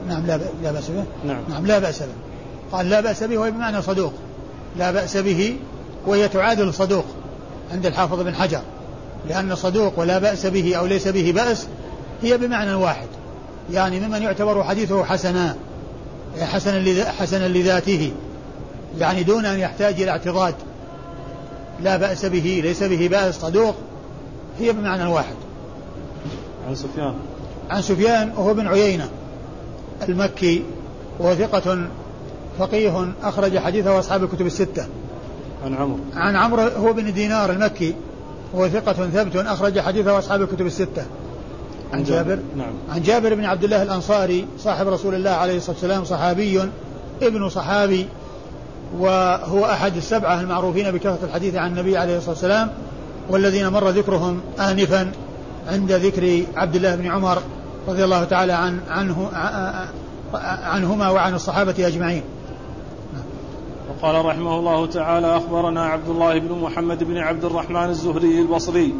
نعم 0.07 0.25
لا 0.27 0.39
لا 0.63 0.71
بأس 0.71 0.87
به. 0.87 1.03
نعم. 1.25 1.41
نعم 1.49 1.65
لا 1.65 1.79
بأس 1.79 1.99
به. 1.99 2.13
قال 2.71 2.89
لا 2.89 3.01
بأس 3.01 3.23
به 3.23 3.37
وهي 3.37 3.51
بمعنى 3.51 3.81
صدوق. 3.81 4.13
لا 4.77 4.91
بأس 4.91 5.17
به 5.17 5.55
وهي 6.07 6.27
تعادل 6.27 6.73
صدوق 6.73 7.05
عند 7.71 7.85
الحافظ 7.85 8.19
بن 8.19 8.35
حجر. 8.35 8.61
لأن 9.29 9.55
صدوق 9.55 9.99
ولا 9.99 10.19
بأس 10.19 10.45
به 10.45 10.75
أو 10.75 10.85
ليس 10.85 11.07
به 11.07 11.31
بأس 11.35 11.67
هي 12.21 12.37
بمعنى 12.37 12.73
واحد. 12.73 13.07
يعني 13.71 13.99
ممن 13.99 14.21
يعتبر 14.21 14.63
حديثه 14.63 15.03
حسنا 15.03 15.55
حسنا 16.39 17.11
حسنا 17.11 17.47
لذاته. 17.47 18.11
يعني 18.99 19.23
دون 19.23 19.45
أن 19.45 19.59
يحتاج 19.59 20.01
إلى 20.01 20.11
اعتضاد 20.11 20.55
لا 21.83 21.97
بأس 21.97 22.25
به 22.25 22.61
ليس 22.63 22.83
به 22.83 23.07
بأس 23.07 23.35
صدوق. 23.35 23.75
هي 24.59 24.73
بمعنى 24.73 25.05
واحد. 25.05 25.35
عن 26.67 26.75
سفيان. 26.75 27.13
عن 27.69 27.81
سفيان 27.81 28.31
وهو 28.37 28.53
بن 28.53 28.67
عيينة. 28.67 29.09
المكي 30.09 30.63
وهو 31.19 31.35
ثقة 31.35 31.87
فقيه 32.59 33.13
أخرج 33.23 33.57
حديثه 33.57 33.99
أصحاب 33.99 34.23
الكتب 34.23 34.45
الستة. 34.45 34.87
عن 35.65 35.73
عمرو 35.73 35.99
عن 36.15 36.35
عمرو 36.35 36.61
هو 36.61 36.93
بن 36.93 37.13
دينار 37.13 37.51
المكي 37.51 37.95
وهو 38.53 38.69
ثقة 38.69 38.93
ثبت 38.93 39.35
أخرج 39.35 39.79
حديثه 39.79 40.19
أصحاب 40.19 40.41
الكتب 40.41 40.65
الستة. 40.65 41.05
عن 41.93 42.03
جابر. 42.03 42.39
نعم. 42.57 42.73
عن 42.89 43.01
جابر 43.01 43.33
بن 43.33 43.45
عبد 43.45 43.63
الله 43.63 43.83
الأنصاري 43.83 44.47
صاحب 44.59 44.87
رسول 44.87 45.15
الله 45.15 45.29
عليه 45.29 45.57
الصلاة 45.57 45.75
والسلام 45.75 46.05
صحابي 46.05 46.61
ابن 47.21 47.49
صحابي 47.49 48.07
وهو 48.97 49.65
أحد 49.65 49.97
السبعة 49.97 50.41
المعروفين 50.41 50.91
بكثرة 50.91 51.19
الحديث 51.23 51.55
عن 51.55 51.71
النبي 51.71 51.97
عليه 51.97 52.17
الصلاة 52.17 52.31
والسلام 52.31 52.69
والذين 53.29 53.67
مر 53.67 53.89
ذكرهم 53.89 54.41
آنفا 54.59 55.11
عند 55.67 55.91
ذكر 55.91 56.43
عبد 56.55 56.75
الله 56.75 56.95
بن 56.95 57.07
عمر 57.07 57.41
رضي 57.87 58.03
الله 58.03 58.23
تعالى 58.23 58.53
عن 58.53 58.79
عنه 58.89 59.29
عنهما 60.63 61.09
وعن 61.09 61.33
الصحابة 61.33 61.87
أجمعين. 61.87 62.23
وقال 63.89 64.25
رحمه 64.25 64.59
الله 64.59 64.85
تعالى 64.85 65.37
أخبرنا 65.37 65.85
عبد 65.85 66.09
الله 66.09 66.39
بن 66.39 66.59
محمد 66.61 67.03
بن 67.03 67.17
عبد 67.17 67.45
الرحمن 67.45 67.89
الزهري 67.89 68.41
البصري 68.41 68.93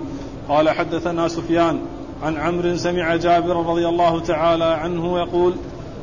قال 0.49 0.69
حدثنا 0.69 1.27
سفيان 1.27 1.79
عن 2.23 2.37
عمرو 2.37 2.77
سمع 2.77 3.15
جابر 3.15 3.55
رضي 3.55 3.87
الله 3.87 4.19
تعالى 4.19 4.65
عنه 4.65 5.19
يقول 5.19 5.53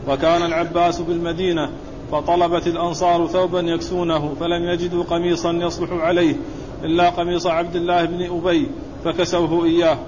وكان 0.08 0.42
العباس 0.42 1.00
بالمدينة 1.00 1.70
فطلبت 2.12 2.66
الأنصار 2.66 3.26
ثوبا 3.26 3.60
يكسونه 3.60 4.34
فلم 4.40 4.64
يجدوا 4.64 5.04
قميصا 5.04 5.52
يصلح 5.52 5.92
عليه 5.92 6.36
إلا 6.84 7.10
قميص 7.10 7.46
عبد 7.46 7.76
الله 7.76 8.04
بن 8.04 8.36
أبي 8.36 8.68
فكسوه 9.04 9.64
إياه. 9.64 9.98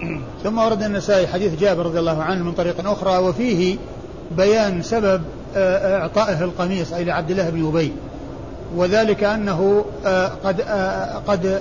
ثم 0.44 0.58
ورد 0.58 0.82
النسائي 0.82 1.26
حديث 1.26 1.60
جابر 1.60 1.86
رضي 1.86 1.98
الله 1.98 2.22
عنه 2.22 2.44
من 2.44 2.52
طريق 2.52 2.90
أخرى 2.90 3.18
وفيه 3.18 3.76
بيان 4.36 4.82
سبب 4.82 5.22
آه، 5.56 5.98
إعطائه 5.98 6.44
القميص 6.44 6.92
أي 6.92 7.04
لعبد 7.04 7.30
الله 7.30 7.50
بن 7.50 7.66
أبي. 7.66 7.92
وذلك 8.76 9.24
أنه 9.24 9.84
آه، 10.06 10.32
قد 10.44 10.60
آه، 10.60 11.22
قد 11.26 11.60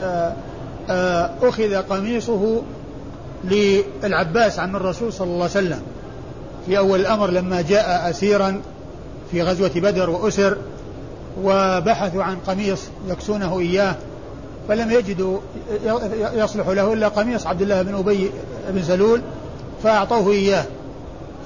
أخذ 1.41 1.75
قميصه 1.75 2.61
للعباس 3.43 4.59
عن 4.59 4.75
الرسول 4.75 5.13
صلى 5.13 5.27
الله 5.27 5.49
عليه 5.55 5.67
وسلم. 5.67 5.81
في 6.65 6.77
أول 6.77 6.99
الأمر 6.99 7.29
لما 7.29 7.61
جاء 7.61 8.09
أسيرا 8.09 8.61
في 9.31 9.41
غزوة 9.41 9.71
بدر 9.75 10.09
وأسر 10.09 10.57
وبحثوا 11.43 12.23
عن 12.23 12.35
قميص 12.47 12.81
يكسونه 13.07 13.59
إياه. 13.59 13.95
فلم 14.67 14.91
يجدوا 14.91 15.39
يصلح 16.33 16.67
له 16.67 16.93
إلا 16.93 17.07
قميص 17.07 17.47
عبد 17.47 17.61
الله 17.61 17.81
بن 17.81 17.95
أبي 17.95 18.31
بن 18.69 18.83
سلول 18.83 19.21
فأعطوه 19.83 20.31
إياه. 20.31 20.63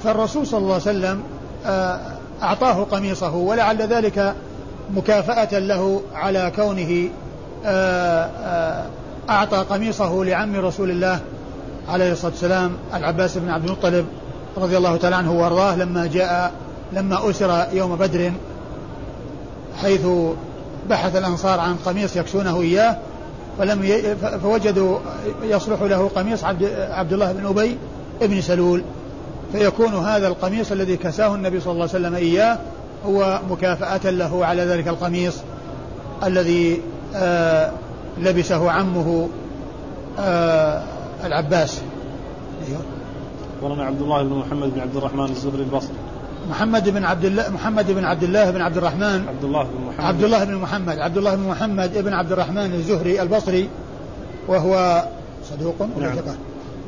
فالرسول 0.03 0.47
صلى 0.47 0.59
الله 0.59 0.73
عليه 0.73 0.83
وسلم 0.83 1.23
آه، 1.65 1.99
أعطاه 2.43 2.83
قميصه 2.83 3.35
ولعل 3.35 3.81
ذلك 3.81 4.35
مكافأة 4.95 5.59
له 5.59 6.01
على 6.13 6.51
كونه 6.55 7.09
آه، 7.65 8.25
آه، 8.25 8.85
أعطى 9.29 9.57
قميصه 9.57 10.25
لعم 10.25 10.55
رسول 10.55 10.91
الله 10.91 11.19
عليه 11.89 12.11
الصلاة 12.11 12.31
والسلام 12.31 12.71
العباس 12.93 13.37
بن 13.37 13.49
عبد 13.49 13.65
المطلب 13.65 14.05
رضي 14.57 14.77
الله 14.77 14.97
تعالى 14.97 15.15
عنه 15.15 15.31
وأرضاه 15.31 15.75
لما 15.75 16.07
جاء 16.07 16.51
لما 16.93 17.29
أسر 17.29 17.67
يوم 17.73 17.95
بدر 17.95 18.31
حيث 19.81 20.07
بحث 20.89 21.15
الأنصار 21.15 21.59
عن 21.59 21.75
قميص 21.85 22.15
يكسونه 22.15 22.61
إياه. 22.61 22.97
فلم 23.59 23.83
ي... 23.83 24.15
فوجدوا 24.15 24.97
يصلح 25.43 25.81
له 25.81 26.07
قميص 26.15 26.43
عبد, 26.43 26.63
عبد 26.91 27.13
الله 27.13 27.31
بن 27.31 27.45
أبي 27.45 27.77
ابن 28.21 28.41
سلول 28.41 28.83
فيكون 29.51 29.93
هذا 29.93 30.27
القميص 30.27 30.71
الذي 30.71 30.97
كساه 30.97 31.35
النبي 31.35 31.59
صلى 31.59 31.71
الله 31.71 31.87
عليه 31.93 31.93
وسلم 31.93 32.15
إياه 32.15 32.57
هو 33.05 33.39
مكافأة 33.49 34.09
له 34.09 34.45
على 34.45 34.61
ذلك 34.61 34.87
القميص 34.87 35.35
الذي 36.23 36.81
آه 37.15 37.71
لبسه 38.17 38.71
عمه 38.71 39.29
آه 40.19 40.83
العباس 41.23 41.81
أيوه. 42.67 42.81
ورنا 43.61 43.83
عبد 43.83 44.01
الله 44.01 44.23
بن 44.23 44.35
محمد 44.35 44.73
بن 44.73 44.81
عبد 44.81 44.95
الرحمن 44.95 45.25
الزهري 45.25 45.63
البصري 45.63 45.95
محمد 46.49 46.89
بن 46.89 47.03
عبد 47.03 47.25
الله 47.25 47.49
محمد 47.49 47.91
بن 47.91 48.05
عبد 48.05 48.23
الله 48.23 48.51
بن 48.51 48.61
عبد 48.61 48.77
الرحمن. 48.77 49.25
عبد 49.27 49.43
الله 49.43 49.63
بن 49.63 49.85
محمد. 49.85 50.05
عبد 50.05 50.23
الله 50.23 50.45
بن 50.45 50.55
محمد. 50.55 50.99
عبد 50.99 51.17
الله 51.17 51.35
بن 51.35 51.47
محمد 51.47 51.97
بن 51.97 52.13
عبد 52.13 52.31
الرحمن 52.31 52.73
الزهري 52.73 53.21
البصري. 53.21 53.69
وهو 54.47 55.03
صدوق 55.49 55.75
نعم. 55.99 56.17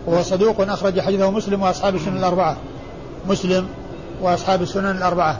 وهو 0.05 0.21
صدوق 0.21 0.61
أخرج 0.61 0.99
حديثه 0.99 1.31
مسلم 1.31 1.61
وأصحاب 1.61 1.95
السنن 1.95 2.17
الأربعة. 2.17 2.57
مسلم 3.29 3.67
وأصحاب 4.21 4.61
السنن 4.61 4.91
الأربعة. 4.91 5.39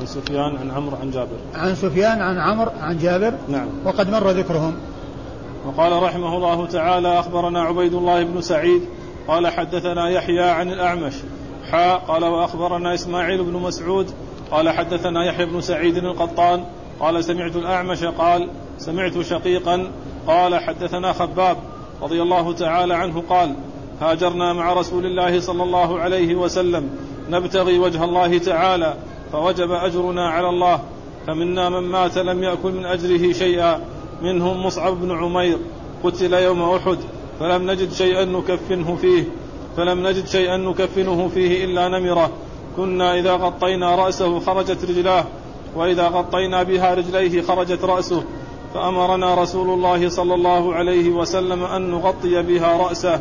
عن 0.00 0.06
سفيان 0.06 0.56
عن 0.56 0.70
عمرو 0.70 0.96
عن 0.96 1.10
جابر. 1.10 1.36
عن 1.54 1.74
سفيان 1.74 2.22
عن 2.22 2.38
عمرو 2.38 2.70
عن 2.80 2.98
جابر. 2.98 3.32
نعم. 3.48 3.68
وقد 3.84 4.10
مر 4.10 4.30
ذكرهم. 4.30 4.74
وقال 5.66 6.02
رحمه 6.02 6.36
الله 6.36 6.66
تعالى 6.66 7.20
أخبرنا 7.20 7.62
عبيد 7.62 7.94
الله 7.94 8.24
بن 8.24 8.40
سعيد 8.40 8.82
قال 9.28 9.46
حدثنا 9.46 10.08
يحيى 10.08 10.50
عن 10.50 10.68
الأعمش 10.68 11.14
حاء 11.72 11.98
قال 11.98 12.24
وأخبرنا 12.24 12.94
إسماعيل 12.94 13.44
بن 13.44 13.52
مسعود. 13.52 14.10
قال 14.50 14.70
حدثنا 14.70 15.24
يحيى 15.24 15.46
بن 15.46 15.60
سعيد 15.60 15.96
القطان. 15.96 16.64
قال 17.00 17.24
سمعت 17.24 17.56
الأعمش 17.56 18.04
قال 18.04 18.48
سمعت 18.78 19.20
شقيقا. 19.20 19.90
قال 20.26 20.58
حدثنا 20.60 21.12
خباب 21.12 21.56
رضي 22.02 22.22
الله 22.22 22.52
تعالى 22.52 22.94
عنه 22.94 23.22
قال 23.28 23.54
هاجرنا 24.00 24.52
مع 24.52 24.72
رسول 24.72 25.06
الله 25.06 25.40
صلى 25.40 25.62
الله 25.62 25.98
عليه 25.98 26.34
وسلم. 26.34 26.90
نبتغي 27.30 27.78
وجه 27.78 28.04
الله 28.04 28.38
تعالى 28.38 28.94
فوجب 29.32 29.72
أجرنا 29.72 30.28
على 30.28 30.48
الله. 30.48 30.80
فمنا 31.26 31.68
من 31.68 31.80
مات 31.80 32.18
لم 32.18 32.42
يأكل 32.42 32.72
من 32.72 32.84
أجره 32.84 33.32
شيئا. 33.32 33.80
منهم 34.22 34.66
مصعب 34.66 35.00
بن 35.00 35.10
عمير. 35.10 35.58
قتل 36.04 36.32
يوم 36.32 36.62
أحد 36.62 36.98
فلم 37.40 37.70
نجد 37.70 37.92
شيئا 37.92 38.24
نكفنه 38.24 38.96
فيه. 38.96 39.24
فلم 39.76 40.06
نجد 40.06 40.26
شيئا 40.26 40.56
نكفنه 40.56 41.28
فيه 41.28 41.64
إلا 41.64 41.88
نمرة. 41.88 42.30
كنا 42.76 43.18
إذا 43.18 43.32
غطينا 43.32 43.94
رأسه 43.94 44.40
خرجت 44.40 44.84
رجلاه 44.84 45.24
وإذا 45.76 46.08
غطينا 46.08 46.62
بها 46.62 46.94
رجليه 46.94 47.42
خرجت 47.42 47.84
رأسه. 47.84 48.24
فأمرنا 48.74 49.34
رسول 49.34 49.70
الله 49.70 50.08
صلى 50.08 50.34
الله 50.34 50.74
عليه 50.74 51.10
وسلم 51.10 51.64
أن 51.64 51.90
نغطي 51.90 52.42
بها 52.42 52.76
رأسه 52.76 53.20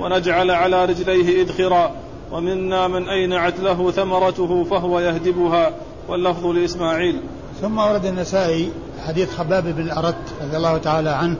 ونجعل 0.00 0.50
على 0.50 0.84
رجليه 0.84 1.42
إذخرا 1.42 1.90
ومنا 2.32 2.88
من 2.88 3.08
أينعت 3.08 3.60
له 3.60 3.90
ثمرته 3.90 4.64
فهو 4.64 5.00
يهدبها. 5.00 5.72
واللفظ 6.08 6.46
لإسماعيل. 6.46 7.20
ثم 7.62 7.78
ورد 7.78 8.04
النسائي 8.04 8.70
حديث 9.06 9.34
خباب 9.34 9.64
بن 9.64 9.82
الأرت 9.82 10.16
رضي 10.42 10.56
الله 10.56 10.78
تعالى 10.78 11.10
عنه 11.10 11.36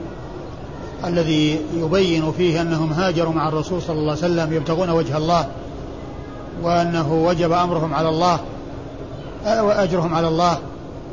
الذي 1.05 1.59
يبين 1.75 2.31
فيه 2.31 2.61
أنهم 2.61 2.93
هاجروا 2.93 3.33
مع 3.33 3.47
الرسول 3.47 3.81
صلى 3.81 3.99
الله 3.99 4.11
عليه 4.11 4.21
وسلم 4.21 4.53
يبتغون 4.53 4.89
وجه 4.89 5.17
الله 5.17 5.47
وأنه 6.61 7.13
وجب 7.13 7.51
أمرهم 7.51 7.93
على 7.93 8.09
الله 8.09 8.39
وأجرهم 9.45 10.15
على 10.15 10.27
الله 10.27 10.57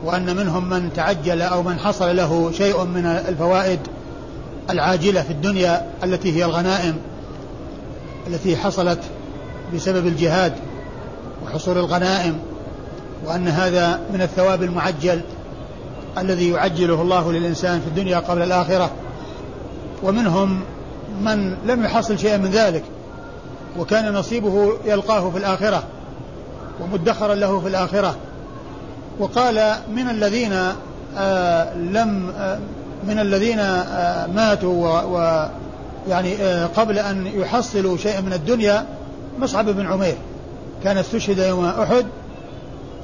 وأن 0.05 0.37
منهم 0.37 0.71
من 0.71 0.93
تعجل 0.93 1.43
أو 1.43 1.63
من 1.63 1.79
حصل 1.79 2.17
له 2.17 2.51
شيء 2.53 2.85
من 2.85 3.07
الفوائد 3.07 3.79
العاجلة 4.71 5.23
في 5.23 5.31
الدنيا 5.31 5.87
التي 6.05 6.37
هي 6.37 6.45
الغنائم 6.45 6.97
التي 8.27 8.57
حصلت 8.57 9.01
بسبب 9.75 10.07
الجهاد 10.07 10.53
وحصول 11.45 11.79
الغنائم 11.79 12.39
وأن 13.27 13.49
هذا 13.49 14.01
من 14.13 14.23
الثواب 14.23 14.63
المعجل 14.63 15.21
الذي 16.19 16.51
يعجله 16.51 17.03
الله 17.03 17.33
للإنسان 17.33 17.81
في 17.81 17.87
الدنيا 17.87 18.19
قبل 18.19 18.43
الآخرة. 18.43 18.91
ومنهم 20.05 20.61
من 21.23 21.57
لم 21.67 21.85
يحصل 21.85 22.19
شيئا 22.19 22.37
من 22.37 22.51
ذلك 22.51 22.83
وكان 23.79 24.15
نصيبه 24.15 24.73
يلقاه 24.85 25.31
في 25.31 25.39
الآخرة 25.39 25.83
ومدخرا 26.81 27.35
له 27.35 27.61
في 27.61 27.69
الآخرة. 27.69 28.17
وقال 29.19 29.75
من 29.95 30.11
الذين 30.11 30.53
آه 31.19 31.75
لم 31.75 32.33
آه 32.39 32.59
من 33.09 33.19
الذين 33.19 33.59
آه 33.61 34.27
ماتوا 34.27 35.01
ويعني 35.01 36.37
آه 36.37 36.67
قبل 36.67 36.99
أن 36.99 37.27
يحصلوا 37.27 37.97
شيئا 37.97 38.21
من 38.21 38.33
الدنيا 38.33 38.87
مصعب 39.39 39.69
بن 39.69 39.87
عمير. 39.87 40.17
كان 40.85 40.99
استشهد 40.99 41.39
يوم 41.39 41.65
أحد 41.65 42.07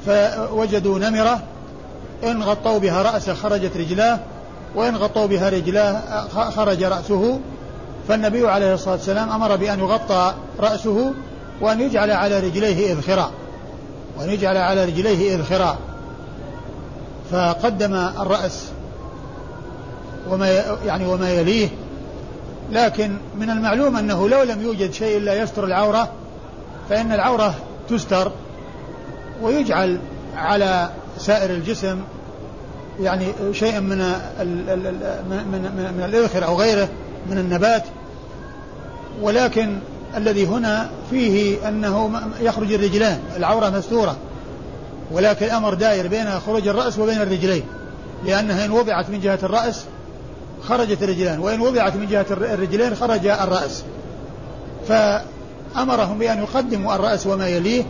فوجدوا 0.07 0.99
نمرة 0.99 1.41
إن 2.25 2.43
غطوا 2.43 2.79
بها 2.79 3.03
رأسه 3.03 3.35
خرجت 3.35 3.77
رجلاه 3.77 4.19
وإن 4.75 4.97
غطوا 4.97 5.27
بها 5.27 5.49
رجلاه 5.49 6.01
خرج 6.29 6.83
رأسه 6.83 7.41
فالنبي 8.09 8.49
عليه 8.49 8.75
الصلاة 8.75 8.95
والسلام 8.95 9.31
أمر 9.31 9.57
بأن 9.57 9.79
يغطى 9.79 10.35
رأسه 10.61 11.13
وأن 11.61 11.81
يجعل 11.81 12.11
على 12.11 12.41
رجليه 12.41 12.93
إذخرا 12.93 13.31
وأن 14.19 14.31
يجعل 14.31 14.57
على 14.57 14.85
رجليه 14.85 15.35
إذخرا 15.35 15.79
فقدم 17.31 17.95
الرأس 17.95 18.65
وما 20.31 20.49
يعني 20.87 21.07
وما 21.07 21.31
يليه. 21.31 21.69
لكن 22.73 23.17
من 23.39 23.51
المعلوم 23.51 23.97
أنه 23.97 24.29
لو 24.29 24.43
لم 24.43 24.63
يوجد 24.63 24.93
شيء 24.93 25.17
إلا 25.17 25.43
يستر 25.43 25.65
العورة 25.65 26.09
فإن 26.89 27.13
العورة 27.13 27.55
تستر 27.89 28.33
ويجعل 29.43 29.99
على 30.37 30.91
سائر 31.19 31.51
الجسم 31.51 32.01
يعني 33.03 33.27
شيء 33.53 33.81
من 33.81 33.99
من 34.39 35.93
من, 35.97 36.05
الاذخر 36.05 36.45
أو 36.45 36.57
غيره 36.57 36.89
من 37.31 37.39
النبات. 37.39 37.83
ولكن 39.23 39.79
الذي 40.17 40.47
هنا 40.47 40.91
فيه 41.11 41.69
أنه 41.69 42.21
يخرج 42.41 42.73
الرجلان 42.73 43.19
العورة 43.37 43.71
مستورة. 43.71 44.17
ولكن 45.13 45.47
الأمر 45.47 45.75
داير 45.75 46.07
بين 46.07 46.41
خروج 46.47 46.69
الرأس 46.69 46.99
وبين 46.99 47.23
الرجلين. 47.23 47.63
لأنها 48.27 48.65
إن 48.65 48.71
وضعت 48.71 49.11
من 49.11 49.21
جهة 49.21 49.39
الرأس 49.43 49.85
خرجت 50.63 51.03
الرجلان 51.03 51.39
وإن 51.39 51.61
وضعت 51.61 51.97
من 51.97 52.07
جهة 52.07 52.27
الرجلين 52.31 52.95
خرج 52.95 53.27
الرأس. 53.27 53.83
فأمرهم 54.89 56.19
بأن 56.19 56.39
يقدموا 56.39 56.95
الرأس 56.95 57.27
وما 57.27 57.49
يليه 57.49 57.85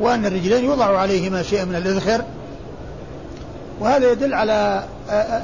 وأن 0.00 0.26
الرجلين 0.26 0.64
يوضع 0.64 0.98
عليهما 0.98 1.42
شيء 1.42 1.64
من 1.64 1.74
الاذخر 1.74 2.24
وهذا 3.80 4.12
يدل 4.12 4.34
على 4.34 4.84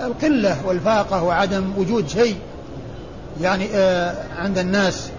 القلة 0.04 0.56
والفاقة 0.66 1.22
وعدم 1.22 1.72
وجود 1.76 2.08
شيء 2.08 2.36
يعني 3.40 3.68
عند 4.38 4.58
الناس. 4.58 5.10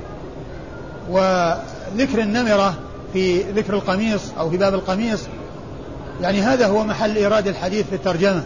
وذكر 1.09 2.19
النمرة 2.19 2.73
في 3.13 3.41
ذكر 3.41 3.73
القميص 3.73 4.21
أو 4.39 4.49
في 4.49 4.57
باب 4.57 4.73
القميص 4.73 5.19
يعني 6.21 6.41
هذا 6.41 6.67
هو 6.67 6.83
محل 6.83 7.15
إيراد 7.15 7.47
الحديث 7.47 7.85
في 7.89 7.95
الترجمة. 7.95 8.43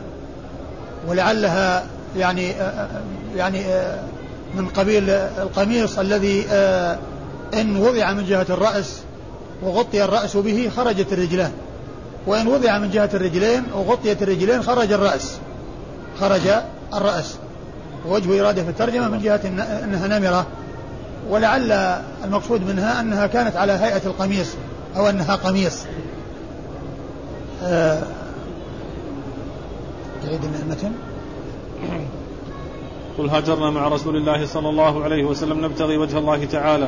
ولعلها 1.07 1.83
يعني 2.17 2.53
يعني 3.35 3.63
من 4.55 4.67
قبيل 4.67 5.09
القميص 5.09 5.99
الذي 5.99 6.45
إن 7.53 7.77
وضع 7.77 8.13
من 8.13 8.25
جهة 8.25 8.45
الرأس 8.49 8.99
وغطي 9.63 10.03
الرأس 10.03 10.37
به 10.37 10.71
خرجت 10.77 11.13
الرجلان. 11.13 11.51
وإن 12.27 12.47
وضع 12.47 12.77
من 12.77 12.91
جهة 12.91 13.09
الرجلين 13.13 13.63
وغطيت 13.75 14.23
الرجلين 14.23 14.63
خرج 14.63 14.91
الرأس. 14.91 15.37
خرج 16.19 16.41
الرأس. 16.93 17.35
ووجه 18.07 18.41
إرادة 18.41 18.63
في 18.63 18.69
الترجمة 18.69 19.09
من 19.09 19.19
جهة 19.19 19.41
أنها 19.83 20.19
نمرة. 20.19 20.47
ولعل 21.29 21.71
المقصود 22.23 22.67
منها 22.67 22.99
أنها 22.99 23.27
كانت 23.27 23.55
على 23.55 23.71
هيئة 23.71 24.01
القميص 24.05 24.47
أو 24.95 25.09
أنها 25.09 25.35
قميص. 25.35 25.83
آه. 27.63 28.03
تعيد 30.23 30.39
المتن 30.63 30.91
قل 33.17 33.29
هاجرنا 33.29 33.69
مع 33.69 33.87
رسول 33.87 34.15
الله 34.15 34.45
صلى 34.45 34.69
الله 34.69 35.03
عليه 35.03 35.23
وسلم 35.23 35.65
نبتغي 35.65 35.97
وجه 35.97 36.17
الله 36.17 36.45
تعالى. 36.45 36.87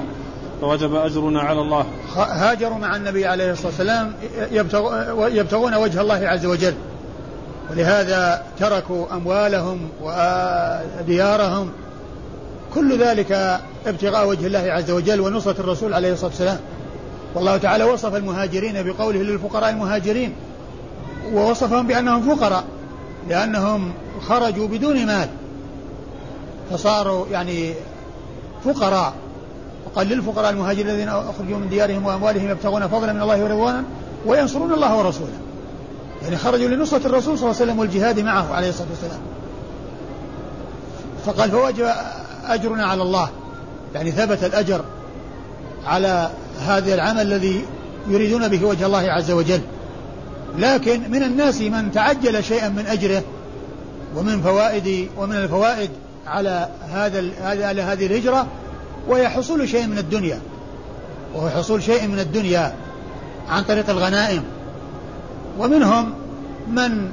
فوجب 0.62 0.96
أجرنا 0.96 1.42
على 1.42 1.62
الله. 1.62 1.86
هاجروا 2.16 2.78
مع 2.78 2.96
النبي 2.96 3.26
عليه 3.26 3.52
الصلاة 3.52 3.68
والسلام 3.68 4.14
يبتغون 5.32 5.76
وجه 5.76 6.02
الله 6.02 6.28
عز 6.28 6.46
وجل. 6.46 6.74
ولهذا 7.72 8.44
تركوا 8.60 9.06
أموالهم 9.14 9.90
وديارهم. 10.02 11.72
كل 12.76 13.00
ذلك 13.00 13.60
ابتغاء 13.88 14.28
وجه 14.28 14.48
الله 14.48 14.60
عز 14.60 14.92
وجل 14.92 15.22
ونصرة 15.22 15.62
الرسول 15.62 15.94
عليه 15.94 16.14
الصلاة 16.14 16.30
والسلام. 16.30 16.60
والله 17.36 17.58
تعالى 17.58 17.84
وصف 17.84 18.16
المهاجرين 18.16 18.84
بقوله 18.84 19.20
للفقراء 19.20 19.70
المهاجرين 19.70 20.34
ووصفهم 21.34 21.88
بأنهم 21.88 22.36
فقراء 22.36 22.64
لأنهم 23.30 23.94
خرجوا 24.28 24.68
بدون 24.68 25.06
مال. 25.06 25.30
فصاروا 26.72 27.26
يعني 27.32 27.74
فقراء. 28.66 29.14
وقال 29.88 30.08
للفقراء 30.08 30.50
المهاجرين 30.50 30.90
الذين 30.90 31.10
أخرجوا 31.10 31.58
من 31.58 31.70
ديارهم 31.70 32.06
وأموالهم 32.06 32.50
يبتغون 32.50 32.88
فضلا 32.88 33.14
من 33.14 33.22
الله 33.22 33.44
ورضوانا 33.44 33.84
وينصرون 34.26 34.74
الله 34.74 34.98
ورسوله. 34.98 35.38
يعني 36.24 36.38
خرجوا 36.38 36.68
لنصرة 36.68 37.08
الرسول 37.08 37.38
صلى 37.38 37.50
الله 37.50 37.62
عليه 37.62 37.72
وسلم 37.72 37.80
والجهاد 37.80 38.20
معه 38.20 38.54
عليه 38.54 38.70
الصلاة 38.70 38.88
والسلام. 38.90 39.20
فقال 41.26 41.52
فوجب 41.52 41.92
أجرنا 42.46 42.86
على 42.86 43.02
الله 43.02 43.30
يعني 43.96 44.12
ثبت 44.12 44.44
الأجر 44.44 44.82
على 45.86 46.30
هذا 46.60 46.94
العمل 46.94 47.22
الذي 47.22 47.66
يريدون 48.08 48.48
به 48.48 48.66
وجه 48.66 48.86
الله 48.86 49.12
عز 49.12 49.32
وجل 49.32 49.62
لكن 50.58 51.12
من 51.12 51.24
الناس 51.24 51.62
من 51.62 51.92
تعجل 51.92 52.44
شيئا 52.44 52.70
من 52.70 52.86
أجره 52.86 53.24
ومن 54.16 54.42
فوائد 54.42 55.10
ومن 55.18 55.36
الفوائد 55.36 55.90
على 56.28 56.70
هذا 56.94 57.26
على 57.42 57.82
هذه 57.82 58.06
الهجرة 58.06 58.48
وهي 59.08 59.30
حصول 59.30 59.70
شيء 59.70 59.88
من 59.88 59.98
الدنيا. 59.98 60.40
وهو 61.36 61.50
حصول 61.50 61.84
شيء 61.84 62.08
من 62.08 62.20
الدنيا 62.20 62.76
عن 63.50 63.64
طريق 63.64 63.90
الغنائم. 63.90 64.44
ومنهم 65.60 66.14
من 66.68 67.10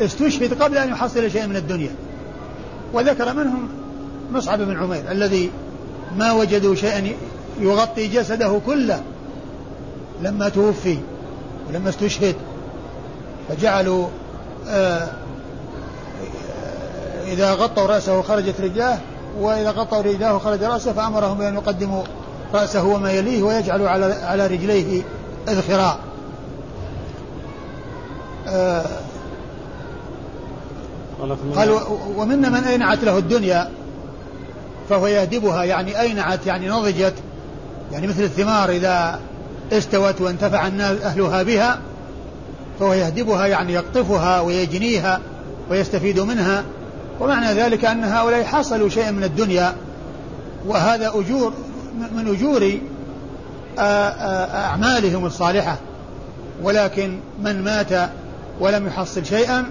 استشهد 0.00 0.62
قبل 0.62 0.78
أن 0.78 0.88
يحصل 0.88 1.30
شيء 1.30 1.46
من 1.46 1.56
الدنيا. 1.56 1.94
وذكر 2.92 3.34
منهم 3.34 3.68
مصعب 4.32 4.62
بن 4.62 4.78
عمير 4.78 5.10
الذي 5.10 5.50
ما 6.16 6.32
وجدوا 6.32 6.74
شيئا 6.74 7.12
يغطي 7.60 8.08
جسده 8.08 8.60
كله 8.66 9.02
لما 10.22 10.48
توفي 10.48 10.98
ولما 11.68 11.88
استشهد. 11.88 12.34
فجعلوا 13.48 14.08
آه 14.68 15.08
إذا 17.26 17.54
غطوا 17.54 17.86
رأسه 17.86 18.22
خرجت 18.22 18.60
رجلاه 18.60 18.98
وإذا 19.38 19.70
غطوا 19.70 20.02
رجلاه 20.02 20.38
خرج 20.38 20.62
رأسه 20.62 20.92
فأمرهم 20.92 21.38
بأن 21.38 21.54
يقدموا 21.54 22.02
رأسه 22.54 22.84
وما 22.84 23.12
يليه 23.12 23.42
ويجعلوا 23.42 23.88
على 23.88 24.04
على 24.04 24.46
رجليه 24.46 25.02
إذخراء. 25.48 25.98
آه 28.48 28.84
قال 31.56 31.78
ومنا 32.16 32.48
من 32.48 32.64
أينعت 32.64 33.04
له 33.04 33.18
الدنيا؟ 33.18 33.70
فهو 34.88 35.06
يهدبها 35.06 35.64
يعني 35.64 36.00
أينعت 36.00 36.46
يعني 36.46 36.68
نضجت 36.68 37.14
يعني 37.92 38.06
مثل 38.06 38.22
الثمار 38.22 38.70
إذا 38.70 39.20
استوت 39.72 40.20
وانتفع 40.20 40.66
الناس 40.66 41.00
أهلها 41.00 41.42
بها 41.42 41.78
فهو 42.80 42.92
يهدبها 42.92 43.46
يعني 43.46 43.72
يقطفها 43.72 44.40
ويجنيها 44.40 45.20
ويستفيد 45.70 46.20
منها. 46.20 46.64
ومعنى 47.20 47.52
ذلك 47.52 47.84
أن 47.84 48.04
هؤلاء 48.04 48.44
حصلوا 48.44 48.88
شيئا 48.88 49.10
من 49.10 49.24
الدنيا 49.24 49.74
وهذا 50.66 51.08
أجور 51.08 51.52
من 52.14 52.28
أجور 52.28 52.78
أعمالهم 53.78 55.26
الصالحة. 55.26 55.78
ولكن 56.62 57.18
من 57.42 57.64
مات 57.64 58.10
ولم 58.60 58.86
يحصل 58.86 59.26
شيئا 59.26 59.64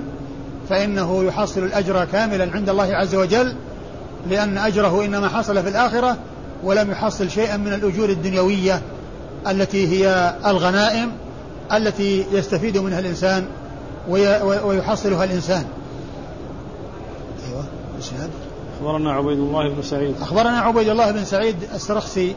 فإنه 0.69 1.23
يحصل 1.23 1.63
الأجر 1.63 2.05
كاملا 2.05 2.51
عند 2.53 2.69
الله 2.69 2.95
عز 2.95 3.15
وجل 3.15 3.55
لأن 4.29 4.57
أجره 4.57 5.05
إنما 5.05 5.29
حصل 5.29 5.63
في 5.63 5.69
الآخرة 5.69 6.17
ولم 6.63 6.91
يحصل 6.91 7.29
شيئا 7.29 7.57
من 7.57 7.73
الأجور 7.73 8.09
الدنيوية 8.09 8.81
التي 9.47 9.87
هي 9.87 10.35
الغنائم 10.45 11.11
التي 11.73 12.25
يستفيد 12.31 12.77
منها 12.77 12.99
الإنسان 12.99 13.45
ويحصلها 14.63 15.23
الإنسان. 15.23 15.65
أيوة 17.99 18.11
الإسناد؟ 18.11 18.29
أخبرنا 18.79 19.11
عبيد 19.11 19.39
الله 19.39 19.69
بن 19.69 19.81
سعيد. 19.81 20.15
أخبرنا 20.21 20.59
عبيد 20.59 20.89
الله 20.89 21.11
بن 21.11 21.25
سعيد 21.25 21.55
السرخسي 21.73 22.35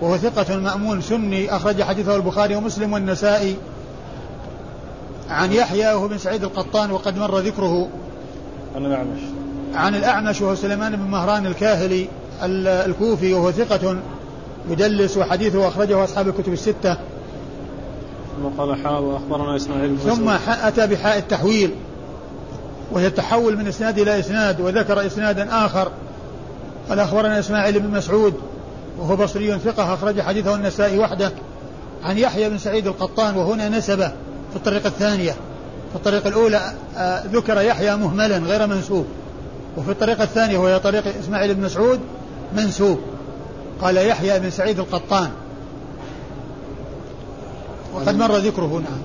وهو 0.00 0.16
ثقة 0.16 0.56
مأمون 0.56 1.00
سني 1.00 1.56
أخرج 1.56 1.82
حديثه 1.82 2.16
البخاري 2.16 2.56
ومسلم 2.56 2.92
والنسائي 2.92 3.56
عن 5.28 5.52
يحيى 5.52 5.94
وهو 5.94 6.08
بن 6.08 6.18
سعيد 6.18 6.44
القطان 6.44 6.90
وقد 6.90 7.18
مر 7.18 7.38
ذكره. 7.38 7.88
عن 8.76 8.86
الأعمش. 8.86 9.20
عن 9.74 9.94
الأعمش 9.94 10.40
وهو 10.40 10.54
سليمان 10.54 10.96
بن 10.96 11.10
مهران 11.10 11.46
الكاهلي 11.46 12.08
الكوفي 12.42 13.34
وهو 13.34 13.52
ثقة 13.52 13.96
يدلس 14.70 15.16
وحديثه 15.16 15.68
أخرجه 15.68 16.04
أصحاب 16.04 16.28
الكتب 16.28 16.52
الستة. 16.52 16.96
ثم 18.36 18.48
قال 18.58 18.84
حاء 18.84 19.02
وأخبرنا 19.02 19.56
إسماعيل 19.56 19.98
ثم 19.98 20.28
أتى 20.48 20.86
بحاء 20.86 21.18
التحويل. 21.18 21.74
وهي 22.92 23.06
التحول 23.06 23.56
من 23.56 23.68
إسناد 23.68 23.98
إلى 23.98 24.18
إسناد 24.18 24.60
وذكر 24.60 25.06
إسنادا 25.06 25.66
آخر. 25.66 25.92
قال 26.88 27.00
أخبرنا 27.00 27.38
إسماعيل 27.38 27.80
بن 27.80 27.90
مسعود 27.90 28.34
وهو 28.98 29.16
بصري 29.16 29.58
ثقة 29.58 29.94
أخرج 29.94 30.20
حديثه 30.20 30.54
النسائي 30.54 30.98
وحده 30.98 31.32
عن 32.04 32.18
يحيى 32.18 32.50
بن 32.50 32.58
سعيد 32.58 32.86
القطان 32.86 33.36
وهنا 33.36 33.68
نسبه 33.68 34.08
في 34.50 34.56
الطريقة 34.56 34.86
الثانية. 34.86 35.32
في 35.90 35.96
الطريقة 35.96 36.28
الأولى 36.28 36.72
آه، 36.96 37.22
ذكر 37.26 37.60
يحيى 37.60 37.96
مهملا 37.96 38.38
غير 38.38 38.66
منسوب. 38.66 39.06
وفي 39.76 39.90
الطريقة 39.90 40.24
الثانية 40.24 40.58
وهي 40.58 40.78
طريق 40.78 41.16
إسماعيل 41.18 41.54
بن 41.54 41.62
مسعود 41.62 42.00
منسوب. 42.56 43.00
قال 43.80 43.96
يحيى 43.96 44.40
بن 44.40 44.50
سعيد 44.50 44.78
القطان. 44.78 45.30
وقد 47.94 48.16
مر 48.16 48.36
ذكره 48.36 48.82
نعم 48.84 49.02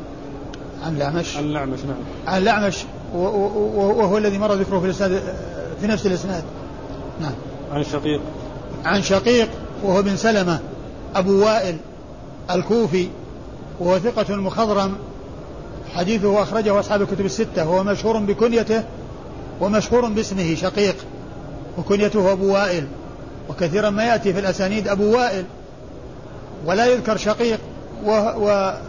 عن 0.85 0.95
الأعمش 0.95 1.37
عن 1.37 1.43
الأعمش 1.43 1.79
نعم. 1.79 1.97
عن 2.27 2.41
الأعمش 2.41 2.75
وهو 3.15 4.17
الذي 4.17 4.37
مر 4.37 4.53
ذكره 4.53 4.79
في 4.79 4.85
الإسناد 4.85 5.21
في 5.81 5.87
نفس 5.87 6.05
الإسناد. 6.05 6.43
نعم. 7.21 7.33
عن 7.71 7.83
شقيق. 7.83 8.21
عن 8.85 9.01
شقيق 9.01 9.49
وهو 9.83 10.01
بن 10.01 10.15
سلمة 10.15 10.59
أبو 11.15 11.45
وائل 11.45 11.77
الكوفي 12.51 13.07
وهو 13.79 13.99
ثقة 13.99 14.35
مخضرم. 14.35 14.95
حديثه 15.95 16.43
أخرجه 16.43 16.79
أصحاب 16.79 17.01
الكتب 17.01 17.25
الستة 17.25 17.69
وهو 17.69 17.83
مشهور 17.83 18.17
بكنيته 18.17 18.83
ومشهور 19.61 20.09
باسمه 20.09 20.55
شقيق 20.55 20.95
وكنيته 21.77 22.31
أبو 22.31 22.53
وائل 22.53 22.87
وكثيرا 23.49 23.89
ما 23.89 24.03
يأتي 24.03 24.33
في 24.33 24.39
الأسانيد 24.39 24.87
أبو 24.87 25.15
وائل 25.15 25.45
ولا 26.65 26.85
يذكر 26.85 27.17
شقيق 27.17 27.59
وهو 28.05 28.79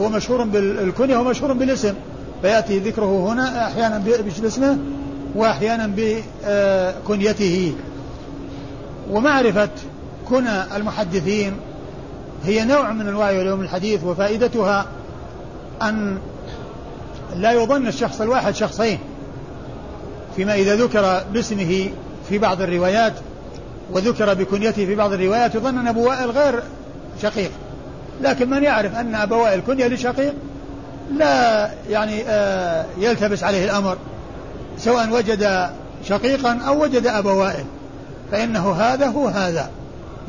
مشهور 0.00 0.44
بالكنية 0.44 1.16
ومشهور 1.16 1.52
بالاسم. 1.52 1.94
فيأتي 2.42 2.78
ذكره 2.78 3.32
هنا 3.32 3.66
أحيانا 3.66 4.02
باسمه 4.42 4.78
وأحيانا 5.34 5.90
بكنيته. 5.96 7.74
ومعرفة 9.10 9.68
كنى 10.28 10.76
المحدثين 10.76 11.52
هي 12.44 12.64
نوع 12.64 12.92
من 12.92 13.08
أنواع 13.08 13.26
علوم 13.26 13.60
الحديث 13.60 14.04
وفائدتها 14.04 14.86
أن 15.82 16.18
لا 17.36 17.52
يظن 17.52 17.86
الشخص 17.86 18.20
الواحد 18.20 18.54
شخصين 18.54 18.98
فيما 20.36 20.54
إذا 20.54 20.76
ذكر 20.76 21.22
باسمه 21.32 21.88
في 22.28 22.38
بعض 22.38 22.62
الروايات 22.62 23.12
وذكر 23.92 24.34
بكنيته 24.34 24.86
في 24.86 24.94
بعض 24.94 25.12
الروايات 25.12 25.54
يظن 25.54 25.78
أن 25.78 25.86
ابو 25.86 26.08
وائل 26.08 26.30
غير 26.30 26.62
شقيق. 27.22 27.50
لكن 28.22 28.50
من 28.50 28.62
يعرف 28.62 28.94
أن 28.94 29.14
ابا 29.14 29.36
وائل 29.36 29.60
كنيه 29.66 29.86
لشقيق 29.86 30.34
لا 31.12 31.70
يعني 31.90 32.22
آه 32.28 32.84
يلتبس 32.98 33.44
عليه 33.44 33.64
الأمر 33.64 33.96
سواء 34.78 35.10
وجد 35.10 35.70
شقيقا 36.04 36.58
أو 36.66 36.82
وجد 36.82 37.06
أبا 37.06 37.32
وائل 37.32 37.64
فإنه 38.32 38.72
هذا 38.72 39.06
هو 39.06 39.28
هذا 39.28 39.70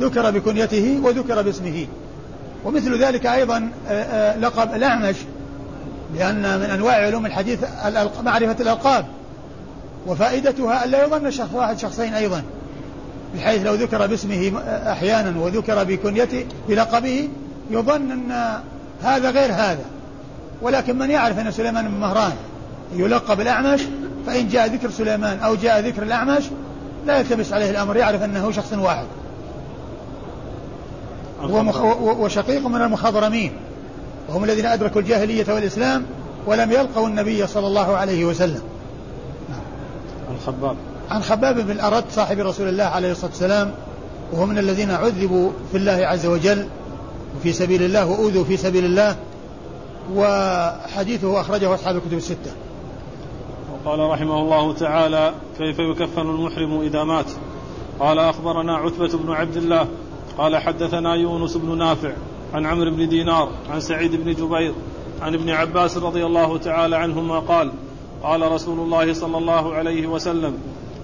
ذكر 0.02 0.32
بكنيته 0.32 1.00
وذكر 1.04 1.42
باسمه. 1.42 1.88
ومثل 2.66 3.04
ذلك 3.04 3.26
أيضا 3.26 3.70
آه، 3.90 3.92
آه، 3.92 4.38
لقب 4.38 4.76
الأعمش 4.76 5.16
لأن 6.16 6.60
من 6.60 6.66
أنواع 6.66 6.94
علوم 6.94 7.26
الحديث 7.26 7.60
معرفة 8.24 8.56
الألقاب 8.60 9.06
وفائدتها 10.08 10.86
أن 10.86 10.90
لا 10.90 11.04
يظن 11.04 11.32
شخص 11.32 11.54
واحد 11.54 11.80
شخصين 11.80 12.14
أيضا 12.14 12.44
بحيث 13.36 13.66
لو 13.66 13.74
ذكر 13.74 14.08
باسمه 14.08 14.52
أحيانا 14.68 15.40
وذكر 15.40 15.84
بكنيته 15.84 16.46
بلقبه 16.68 17.30
يظن 17.72 18.12
أن 18.12 18.60
هذا 19.04 19.32
غير 19.32 19.52
هذا. 19.52 19.86
ولكن 20.62 20.98
من 20.98 21.10
يعرف 21.10 21.40
أن 21.40 21.52
سليمان 21.52 21.88
بن 21.88 21.94
مهران 21.94 22.34
يلقب 22.96 23.42
الأعمش 23.42 23.82
فإن 24.28 24.48
جاء 24.48 24.68
ذكر 24.68 24.90
سليمان 24.90 25.40
أو 25.40 25.56
جاء 25.56 25.80
ذكر 25.80 26.04
الأعمش 26.04 26.44
لا 27.06 27.20
يلتبس 27.20 27.54
عليه 27.54 27.70
الأمر 27.70 27.98
يعرف 27.98 28.24
أنه 28.24 28.52
شخص 28.52 28.74
واحد. 28.74 29.06
وشقيق 32.02 32.68
من 32.68 32.82
المخضرمين 32.82 33.52
وهم 34.30 34.44
الذين 34.44 34.66
أدركوا 34.66 35.02
الجاهلية 35.02 35.46
والإسلام 35.54 36.06
ولم 36.46 36.72
يلقوا 36.72 37.08
النبي 37.08 37.48
صلى 37.48 37.68
الله 37.68 37.98
عليه 37.98 38.26
وسلم. 38.26 38.62
عن 40.30 40.38
خباب. 40.46 40.76
عن 41.12 41.22
خباب 41.22 41.60
بن 41.60 41.72
الأرد 41.72 42.04
صاحب 42.12 42.40
رسول 42.40 42.68
الله 42.68 42.84
عليه 42.84 43.12
الصلاة 43.12 43.32
والسلام 43.32 43.72
وهو 44.32 44.46
من 44.46 44.58
الذين 44.58 44.92
عذبوا 44.92 45.52
في 45.72 45.78
الله 45.78 46.08
عز 46.08 46.26
وجل 46.26 46.68
وفي 47.38 47.54
سبيل 47.54 47.84
الله 47.84 48.06
وأوذوا 48.06 48.44
في 48.44 48.58
سبيل 48.58 48.86
الله 48.86 49.16
وحديثه 50.16 51.42
أخرجه 51.42 51.74
أصحاب 51.74 51.96
الكتب 51.96 52.14
الستة. 52.14 52.52
وقال 53.74 54.00
رحمه 54.00 54.42
الله 54.42 54.74
تعالى 54.74 55.34
كيف 55.58 55.80
يكفن 55.80 56.30
المحرم 56.30 56.82
إذا 56.82 57.04
مات؟ 57.04 57.32
قال 58.00 58.20
أخبرنا 58.20 58.76
عتبة 58.76 59.18
بن 59.18 59.32
عبد 59.32 59.58
الله. 59.58 59.88
قال 60.38 60.58
حدثنا 60.58 61.16
يونس 61.16 61.58
بن 61.58 61.78
نافع 61.78 62.12
عن 62.54 62.66
عمرو 62.66 62.92
بن 62.92 63.10
دينار 63.10 63.50
عن 63.70 63.80
سعيد 63.80 64.16
بن 64.16 64.34
جبير 64.34 64.74
عن 65.22 65.34
ابن 65.34 65.50
عباس 65.50 65.98
رضي 65.98 66.26
الله 66.26 66.58
تعالى 66.58 66.96
عنهما 66.96 67.40
قال 67.40 67.72
قال 68.24 68.52
رسول 68.52 68.80
الله 68.80 69.14
صلى 69.14 69.38
الله 69.38 69.74
عليه 69.74 70.08
وسلم 70.08 70.58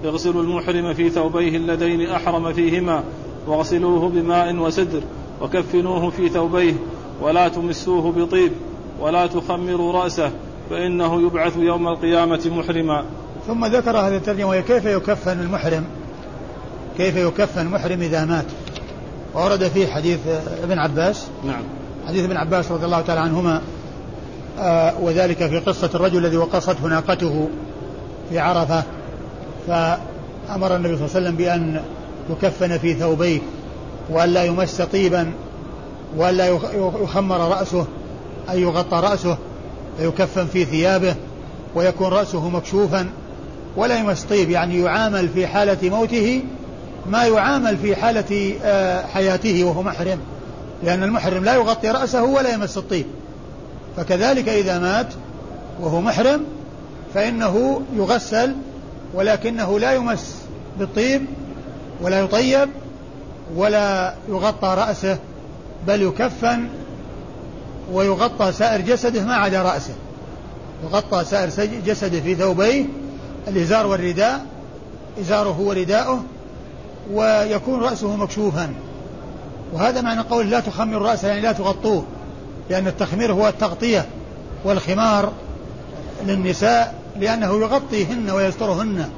اغسلوا 0.05 0.43
المحرم 0.43 0.93
في 0.93 1.09
ثوبيه 1.09 1.57
اللذين 1.57 2.09
أحرم 2.09 2.53
فيهما 2.53 3.03
واغسلوه 3.47 4.09
بماء 4.09 4.55
وسدر 4.55 5.01
وكفنوه 5.41 6.09
في 6.09 6.29
ثوبيه 6.29 6.73
ولا 7.21 7.47
تمسوه 7.47 8.11
بطيب 8.11 8.51
ولا 8.99 9.27
تخمروا 9.27 9.93
رأسه 9.93 10.31
فإنه 10.69 11.21
يبعث 11.21 11.57
يوم 11.57 11.87
القيامة 11.87 12.41
محرما. 12.45 13.03
ثم 13.47 13.65
ذكر 13.65 13.97
هذه 13.97 14.15
الترجمة 14.15 14.49
وهي 14.49 14.61
كيف 14.61 14.85
يكفن 14.85 15.39
المحرم؟ 15.39 15.83
كيف 16.97 17.15
يكفن 17.15 17.61
المحرم 17.61 18.01
إذا 18.01 18.25
مات؟ 18.25 18.45
ورد 19.33 19.67
فيه 19.67 19.87
حديث 19.87 20.19
ابن 20.63 20.79
عباس. 20.79 21.27
نعم. 21.43 21.63
حديث 22.07 22.25
ابن 22.25 22.37
عباس 22.37 22.71
رضي 22.71 22.85
الله 22.85 23.01
تعالى 23.01 23.21
عنهما 23.21 23.61
آه 24.59 24.93
وذلك 25.01 25.37
في 25.37 25.59
قصة 25.59 25.89
الرجل 25.95 26.25
الذي 26.25 26.37
وقصته 26.37 26.87
ناقته 26.87 27.49
في 28.29 28.39
عرفة. 28.39 28.83
فأمر 29.67 30.75
النبي 30.75 30.97
صلى 30.97 31.05
الله 31.05 31.15
عليه 31.15 31.27
وسلم 31.27 31.35
بأن 31.35 31.81
يكفن 32.29 32.77
في 32.77 32.93
ثوبيه 32.93 33.39
وأن 34.09 34.29
لا 34.29 34.43
يمس 34.43 34.81
طيبا 34.81 35.31
وأن 36.17 36.33
لا 36.35 36.47
يخمر 37.03 37.37
رأسه. 37.37 37.85
أي 38.49 38.61
يغطى 38.61 38.97
رأسه 38.97 39.37
فيكفن 39.97 40.45
في 40.45 40.65
ثيابه 40.65 41.15
ويكون 41.75 42.07
رأسه 42.07 42.49
مكشوفا 42.49 43.09
ولا 43.75 43.99
يمس 43.99 44.23
طيب 44.23 44.49
يعني 44.49 44.79
يعامل 44.79 45.29
في 45.29 45.47
حالة 45.47 45.89
موته 45.89 46.41
ما 47.09 47.23
يعامل 47.23 47.77
في 47.77 47.95
حالة 47.95 48.55
آه، 48.63 49.05
حياته 49.05 49.63
وهو 49.63 49.83
محرم 49.83 50.19
لأن 50.83 51.03
المحرم 51.03 51.43
لا 51.43 51.55
يغطي 51.55 51.89
رأسه 51.89 52.23
ولا 52.23 52.53
يمس 52.53 52.77
الطيب. 52.77 53.05
فكذلك 53.97 54.49
إذا 54.49 54.79
مات 54.79 55.07
وهو 55.79 56.01
محرم 56.01 56.43
فإنه 57.13 57.81
يغسل 57.95 58.55
ولكنه 59.13 59.79
لا 59.79 59.93
يمس 59.93 60.35
بالطيب 60.79 61.25
ولا 62.01 62.19
يطيب 62.19 62.69
ولا 63.55 64.13
يغطى 64.29 64.75
رأسه 64.77 65.17
بل 65.87 66.01
يكفن 66.01 66.67
ويغطى 67.91 68.51
سائر 68.51 68.81
جسده 68.81 69.23
ما 69.23 69.35
عدا 69.35 69.61
رأسه. 69.61 69.93
يغطى 70.83 71.25
سائر 71.25 71.49
جسده 71.85 72.21
في 72.21 72.35
ثوبيه 72.35 72.85
الإزار 73.47 73.87
والرداء 73.87 74.45
إزاره 75.21 75.59
ورداؤه 75.59 76.23
ويكون 77.11 77.79
رأسه 77.79 78.15
مكشوفا. 78.15 78.73
وهذا 79.73 80.01
معنى 80.01 80.21
قول 80.21 80.49
لا 80.49 80.59
تخمر 80.59 81.01
رأسه 81.01 81.27
يعني 81.27 81.41
لا 81.41 81.51
تغطوه 81.51 82.03
لأن 82.69 82.87
التخمير 82.87 83.33
هو 83.33 83.47
التغطية 83.47 84.05
والخمار 84.65 85.31
للنساء 86.25 86.95
لأنه 87.19 87.53
يغطيهن 87.53 88.29
ويسترهن. 88.29 89.09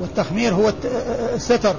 والتخمير 0.00 0.54
هو 0.54 0.72
الستر. 1.34 1.76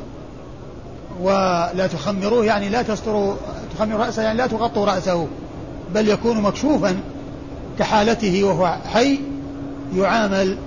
ولا 1.21 1.88
تخمروه 1.93 2.45
يعني 2.45 2.69
لا 2.69 2.81
تستروا 2.81 3.35
تخمر 3.75 3.95
رأسه 3.95 4.21
يعني 4.21 4.38
لا 4.38 4.47
تغطوا 4.47 4.85
رأسه. 4.85 5.27
بل 5.93 6.10
يكون 6.10 6.41
مكشوفا 6.41 6.99
كحالته 7.80 8.43
وهو 8.43 8.75
حي 8.93 9.19
يعامل 9.95 10.58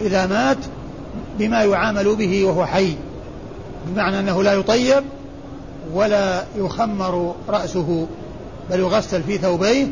إذا 0.00 0.26
مات 0.26 0.58
بما 1.38 1.62
يعامل 1.64 2.16
به 2.16 2.44
وهو 2.44 2.66
حي 2.66 2.96
بمعنى 3.86 4.20
أنه 4.20 4.42
لا 4.42 4.52
يطيب 4.52 5.04
ولا 5.92 6.44
يخمر 6.56 7.34
رأسه 7.48 8.06
بل 8.70 8.80
يغسل 8.80 9.22
في 9.22 9.38
ثوبيه. 9.38 9.86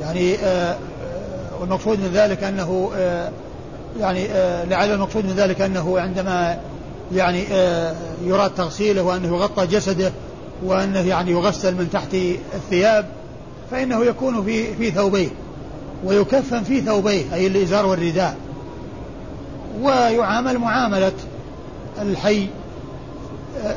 يعني 0.00 0.34
آه, 0.34 0.72
آه، 0.72 0.76
والمقصود 1.60 1.98
من 1.98 2.10
ذلك 2.14 2.44
أنه 2.44 2.90
آه 2.96 3.30
يعني 4.00 4.26
آه 4.26 4.64
لعل 4.64 4.90
المقصود 4.90 5.24
من 5.24 5.32
ذلك 5.32 5.60
أنه 5.60 6.00
عندما 6.00 6.58
يعني 7.14 7.44
آه 7.52 7.94
يراد 8.24 8.54
تغسيله 8.54 9.02
وأنه 9.02 9.36
يغطى 9.36 9.66
جسده 9.66 10.12
وأنه 10.64 11.00
يعني 11.00 11.30
يغسل 11.30 11.74
من 11.74 11.90
تحت 11.92 12.14
الثياب 12.54 13.06
فإنه 13.70 14.04
يكون 14.04 14.44
في 14.44 14.74
في 14.74 14.90
ثوبيه 14.90 15.28
ويكفن 16.04 16.62
في 16.62 16.80
ثوبيه 16.80 17.34
أي 17.34 17.46
الإزار 17.46 17.86
والرداء. 17.86 18.36
ويعامل 19.80 20.58
معاملة 20.58 21.12
الحي 22.02 22.48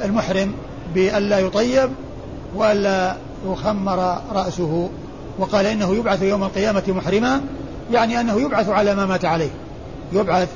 المحرم 0.04 0.52
بألا 0.96 1.40
يطيب 1.40 1.90
وألا 2.56 3.16
يخمر 3.48 4.22
رأسه. 4.32 4.90
وقال 5.40 5.66
إنه 5.66 5.96
يبعث 5.96 6.22
يوم 6.22 6.44
القيامة 6.44 6.84
محرما 6.88 7.42
يعني 7.92 8.20
أنه 8.20 8.42
يبعث 8.42 8.70
على 8.70 8.96
ما 8.96 9.06
مات 9.06 9.26
عليه. 9.26 9.50
يبعث 10.14 10.50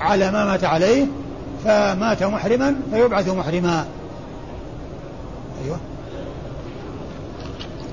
على 0.00 0.30
ما 0.30 0.44
مات 0.44 0.64
عليه 0.64 1.06
فمات 1.64 2.22
محرما 2.22 2.76
فيبعث 2.92 3.28
محرما. 3.28 3.86
أيوه. 5.64 5.78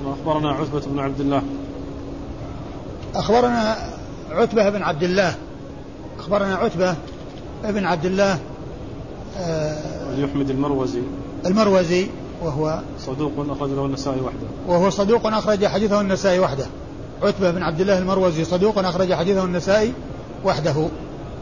أخبرنا 0.06 0.52
عتبة 0.52 0.82
بن 0.86 1.00
عبد 1.00 1.20
الله. 1.20 1.42
أخبرنا 3.16 3.78
عتبة 4.32 4.70
بن 4.70 4.82
عبد 4.82 5.04
الله. 5.04 5.36
أخبرنا 6.20 6.56
عتبة 6.56 6.96
بن 7.64 7.86
عبد 7.86 8.06
الله 8.06 8.40
آه 9.38 10.16
يحمد 10.18 10.50
المروزي. 10.50 11.02
المروزي 11.46 12.08
وهو 12.44 12.80
صدوق 13.00 13.32
أخرج 13.50 13.70
له 13.70 13.86
النسائي 13.86 14.22
وحده. 14.22 14.48
وهو 14.68 14.90
صدوق 14.90 15.28
أخرج 15.28 15.66
حديثه 15.66 16.02
النسائي 16.02 16.40
وحده. 16.40 16.66
عتبة 17.24 17.52
بن 17.52 17.64
عبد 17.64 17.82
الله 17.82 17.98
المروزي 17.98 18.44
صدوق 18.44 18.80
أخرج 18.80 19.14
حديثه 19.14 19.44
النسائي 19.44 19.94
وحده. 20.46 20.90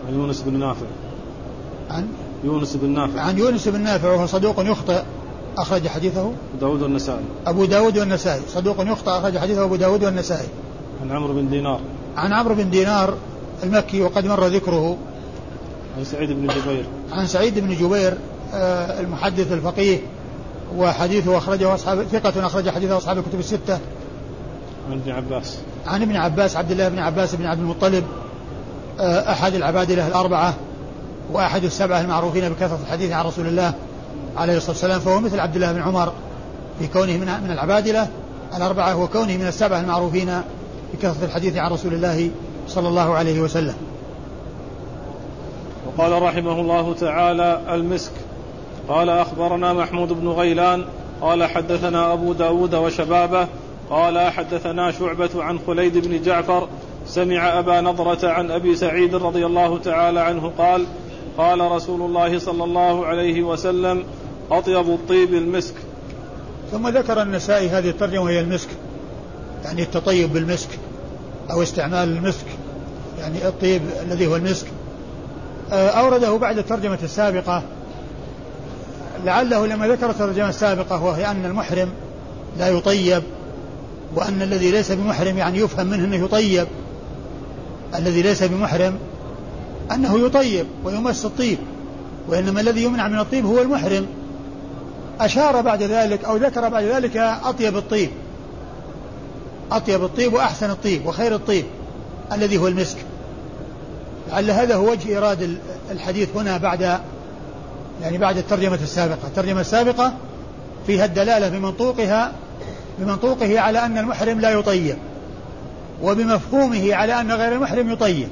عن 0.07 0.13
يونس 0.13 0.41
بن 0.41 0.59
نافع. 0.59 0.85
عن؟ 1.89 2.07
يونس 2.43 2.75
بن 2.75 2.89
نافع. 2.89 3.21
عن 3.21 3.37
يونس 3.37 3.67
بن 3.67 3.81
نافع 3.81 4.11
وهو 4.11 4.25
صدوق 4.25 4.59
يخطئ. 4.59 5.01
أخرج 5.57 5.87
حديثه؟ 5.87 6.21
أبو 6.21 6.59
داود 6.59 6.81
والنسائي. 6.81 7.23
أبو 7.47 7.65
داود 7.65 7.97
والنسائي. 7.97 8.41
صدوق 8.47 8.75
يخطئ 8.79 9.11
أخرج 9.11 9.37
حديثه 9.37 9.63
أبو 9.63 9.75
داود 9.75 10.03
والنسائي. 10.03 10.47
عن 11.01 11.11
عمرو 11.11 11.33
بن 11.33 11.49
دينار. 11.49 11.79
عن 12.17 12.33
عمرو 12.33 12.55
بن 12.55 12.69
دينار 12.69 13.13
المكي 13.63 14.01
وقد 14.01 14.25
مر 14.25 14.47
ذكره. 14.47 14.97
عن 15.97 16.03
سعيد 16.03 16.31
بن 16.31 16.47
جبير. 16.47 16.85
عن 17.11 17.27
سعيد 17.27 17.59
بن 17.59 17.75
جبير 17.75 18.17
آه، 18.53 18.99
المحدث 18.99 19.51
الفقيه 19.51 19.99
وحديثه 20.77 21.37
أخرجه 21.37 21.75
أصحاب 21.75 22.03
ثقة 22.03 22.45
أخرج 22.45 22.69
حديثه 22.69 22.97
أصحاب 22.97 23.17
الكتب 23.17 23.39
الستة. 23.39 23.79
عن 24.89 24.93
ابن 24.93 25.11
عباس. 25.11 25.57
عن 25.87 26.01
ابن 26.01 26.15
عباس 26.15 26.55
عبد 26.55 26.71
الله 26.71 26.89
بن 26.89 26.99
عباس 26.99 27.35
بن 27.35 27.45
عبد 27.45 27.59
المطلب 27.59 28.03
آه، 28.99 29.31
أحد 29.31 29.53
العبادلة 29.53 30.07
الأربعة 30.07 30.53
وأحد 31.31 31.63
السبعة 31.63 32.01
المعروفين 32.01 32.49
بكثرة 32.49 32.79
الحديث 32.85 33.11
عن 33.11 33.25
رسول 33.25 33.47
الله. 33.47 33.73
عليه 34.37 34.57
الصلاة 34.57 34.71
والسلام 34.71 34.99
فهو 34.99 35.19
مثل 35.19 35.39
عبد 35.39 35.55
الله 35.55 35.71
بن 35.71 35.81
عمر 35.81 36.13
في 36.79 36.87
كونه 36.87 37.17
من 37.17 37.43
من 37.43 37.51
العبادلة. 37.51 38.07
الأربعة 38.57 39.03
وكونه 39.03 39.37
من 39.37 39.47
السبعة 39.47 39.79
المعروفين 39.79 40.41
بكثرة 40.93 41.25
الحديث 41.25 41.57
عن 41.57 41.71
رسول 41.71 41.93
الله 41.93 42.29
صلى 42.67 42.87
الله 42.87 43.13
عليه 43.13 43.41
وسلم. 43.41 43.75
وقال 45.87 46.21
رحمه 46.21 46.61
الله 46.61 46.93
تعالى 46.93 47.61
المسك. 47.69 48.11
قال 48.87 49.09
أخبرنا 49.09 49.73
محمود 49.73 50.13
بن 50.13 50.27
غيلان. 50.27 50.85
قال 51.21 51.43
حدثنا 51.43 52.13
أبو 52.13 52.33
داود 52.33 52.75
وشبابه. 52.75 53.47
قال 53.89 54.19
حدثنا 54.31 54.91
شعبة 54.91 55.29
عن 55.35 55.59
خليد 55.67 55.97
بن 55.97 56.21
جعفر. 56.21 56.67
سمع 57.07 57.59
أبا 57.59 57.81
نضرة 57.81 58.29
عن 58.29 58.51
أبي 58.51 58.75
سعيد 58.75 59.15
رضي 59.15 59.45
الله 59.45 59.77
تعالى 59.77 60.19
عنه 60.19 60.51
قال 60.57 60.85
قال 61.41 61.71
رسول 61.71 62.01
الله 62.01 62.39
صلى 62.39 62.63
الله 62.63 63.05
عليه 63.05 63.43
وسلم 63.43 64.03
أطيب 64.51 64.89
الطيب 64.89 65.33
المسك. 65.33 65.73
ثم 66.71 66.87
ذكر 66.87 67.21
النسائي 67.21 67.69
هذه 67.69 67.89
الترجمة 67.89 68.23
وهي 68.23 68.39
المسك 68.39 68.69
يعني 69.63 69.81
التطيب 69.81 70.33
بالمسك 70.33 70.69
أو 71.51 71.63
استعمال 71.63 72.09
المسك 72.17 72.45
يعني 73.19 73.47
الطيب 73.47 73.81
الذي 74.01 74.27
هو 74.27 74.35
المسك. 74.35 74.67
آه، 75.71 75.89
أورده 75.89 76.37
بعد 76.37 76.57
الترجمة 76.57 76.99
السابقة. 77.03 77.63
لعله 79.25 79.67
لما 79.67 79.87
ذكر 79.87 80.09
الترجمة 80.09 80.49
السابقة 80.49 81.03
وهي 81.03 81.31
أن 81.31 81.45
المحرم 81.45 81.89
لا 82.59 82.67
يطيب 82.67 83.23
وأن 84.15 84.41
الذي 84.41 84.71
ليس 84.71 84.91
بمحرم 84.91 85.37
يعني 85.37 85.59
يفهم 85.59 85.87
منه 85.87 86.05
أنه 86.05 86.25
يطيب. 86.25 86.67
الذي 87.95 88.21
ليس 88.21 88.43
بمحرم 88.43 88.97
أنه 89.95 90.25
يطيب 90.25 90.65
ويمس 90.83 91.25
الطيب 91.25 91.57
وإنما 92.27 92.61
الذي 92.61 92.83
يمنع 92.83 93.07
من 93.07 93.19
الطيب 93.19 93.45
هو 93.45 93.61
المحرم. 93.61 94.05
أشار 95.19 95.61
بعد 95.61 95.83
ذلك 95.83 96.25
أو 96.25 96.37
ذكر 96.37 96.69
بعد 96.69 96.83
ذلك 96.83 97.17
أطيب 97.17 97.77
الطيب. 97.77 98.09
أطيب 99.71 100.03
الطيب 100.03 100.33
وأحسن 100.33 100.69
الطيب 100.69 101.05
وخير 101.05 101.35
الطيب 101.35 101.65
الذي 102.31 102.57
هو 102.57 102.67
المسك. 102.67 102.97
لعل 104.29 104.51
هذا 104.51 104.75
هو 104.75 104.91
وجه 104.91 105.09
إيراد 105.09 105.57
الحديث 105.91 106.29
هنا 106.35 106.57
بعد 106.57 106.81
يعني 108.01 108.17
بعد 108.17 108.37
الترجمة 108.37 108.79
السابقة. 108.83 109.27
الترجمة 109.27 109.61
السابقة 109.61 110.13
فيها 110.87 111.05
الدلالة 111.05 111.49
بمنطوقها 111.49 112.31
بمنطوقه 112.99 113.59
على 113.59 113.85
أن 113.85 113.97
المحرم 113.97 114.39
لا 114.39 114.51
يطيب 114.51 114.97
وبمفهومه 116.03 116.95
على 116.95 117.21
أن 117.21 117.31
غير 117.31 117.53
المحرم 117.53 117.89
يطيب. 117.91 118.27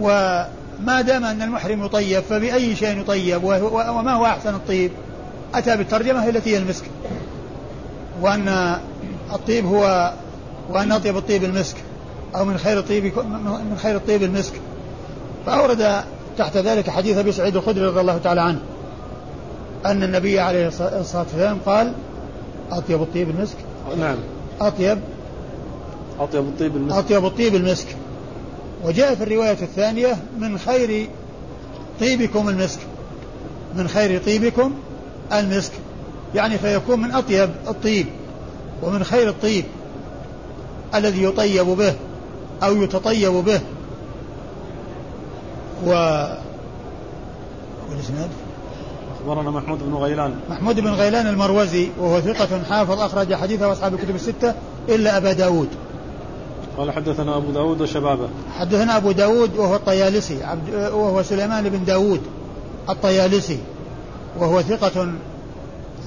وما 0.00 1.00
دام 1.06 1.24
أن 1.24 1.42
المحرم 1.42 1.84
يطيب 1.84 2.20
فبأي 2.20 2.76
شيء 2.76 3.00
يطيب؟ 3.00 3.44
وما 3.44 4.12
هو 4.12 4.26
أحسن 4.26 4.54
الطيب؟ 4.54 4.90
أتى 5.54 5.76
بالترجمة 5.76 6.28
التي 6.28 6.54
هي 6.54 6.58
المسك. 6.58 6.84
وأن 8.20 8.76
الطيب 9.32 9.66
هو 9.66 10.12
وأن 10.70 10.92
أطيب 10.92 11.16
الطيب 11.16 11.44
المسك 11.44 11.76
أو 12.36 12.44
من 12.44 12.58
خير 12.58 12.78
الطيب 12.78 13.04
من 13.44 13.78
خير 13.82 13.96
الطيب 13.96 14.22
المسك. 14.22 14.52
فأورد 15.46 16.04
تحت 16.38 16.56
ذلك 16.56 16.90
حديث 16.90 17.18
أبي 17.18 17.32
سعيد 17.32 17.56
الخدري 17.56 17.84
رضي 17.84 18.00
الله 18.00 18.18
تعالى 18.18 18.40
عنه 18.40 18.58
أن 19.86 20.02
النبي 20.02 20.40
عليه 20.40 20.68
الصلاة 20.68 21.22
والسلام 21.22 21.58
قال 21.66 21.92
أطيب 22.72 23.02
الطيب 23.02 23.30
المسك. 23.30 23.56
نعم. 23.98 24.16
أطيب 24.60 24.98
أطيب 26.20 26.40
الطيب 26.40 26.76
المسك. 26.76 26.96
أطيب 26.96 27.24
الطيب 27.24 27.54
المسك. 27.54 27.86
وجاء 28.84 29.14
في 29.14 29.22
الرواية 29.22 29.62
الثانية 29.62 30.16
من 30.38 30.58
خير 30.58 31.08
طيبكم 32.00 32.48
المسك. 32.48 32.78
من 33.76 33.88
خير 33.88 34.22
طيبكم 34.22 34.72
المسك. 35.32 35.72
يعني 36.34 36.58
فيكون 36.58 37.00
من 37.00 37.10
أطيب 37.12 37.50
الطيب 37.68 38.06
ومن 38.82 39.04
خير 39.04 39.28
الطيب 39.28 39.64
الذي 40.94 41.22
يطيب 41.22 41.66
به 41.66 41.94
أو 42.62 42.82
يتطيب 42.82 43.32
به. 43.32 43.60
و 45.86 45.90
والإسناد 47.90 48.30
أخبرنا 49.20 49.50
محمود 49.50 49.78
بن 49.82 49.94
غيلان. 49.94 50.34
محمود 50.50 50.80
بن 50.80 50.90
غيلان 50.90 51.26
المروزي 51.26 51.88
وهو 51.98 52.20
ثقة 52.20 52.62
حافظ 52.70 53.00
أخرج 53.00 53.34
حديثه 53.34 53.72
أصحاب 53.72 53.94
الكتب 53.94 54.14
الستة 54.14 54.54
إلا 54.88 55.16
أبا 55.16 55.32
داود. 55.32 55.68
قال 56.78 56.92
حدثنا 56.92 57.36
أبو 57.36 57.50
داود 57.50 57.80
وشبابه. 57.80 58.28
حدثنا 58.58 58.96
أبو 58.96 59.12
داود 59.12 59.56
وهو 59.56 59.76
الطيالسي 59.76 60.44
عبد 60.44 60.74
وهو 60.74 61.22
سليمان 61.22 61.68
بن 61.68 61.84
داود 61.84 62.20
الطيالسي 62.88 63.58
وهو 64.38 64.62
ثقة 64.62 65.12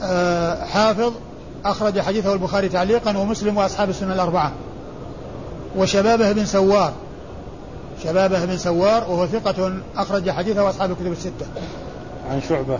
آه، 0.04 0.66
حافظ 0.66 1.14
أخرج 1.66 2.00
حديثه 2.00 2.34
البخاري 2.34 2.70
تعليقا 2.70 3.18
ومسلم 3.18 3.58
وأصحاب 3.58 3.90
السنة 3.90 4.14
الأربعة. 4.14 4.52
وشبابه 5.78 6.32
بن 6.32 6.46
سوار 6.46 6.94
شبابه 8.04 8.46
بن 8.46 8.58
سوار 8.58 9.04
وهو 9.12 9.28
ثقة 9.28 9.74
أخرج 9.98 10.30
حديثه 10.30 10.64
وأصحاب 10.64 10.92
الكتب 10.92 11.12
الستة. 11.12 11.46
عن 12.32 12.42
شعبة. 12.50 12.80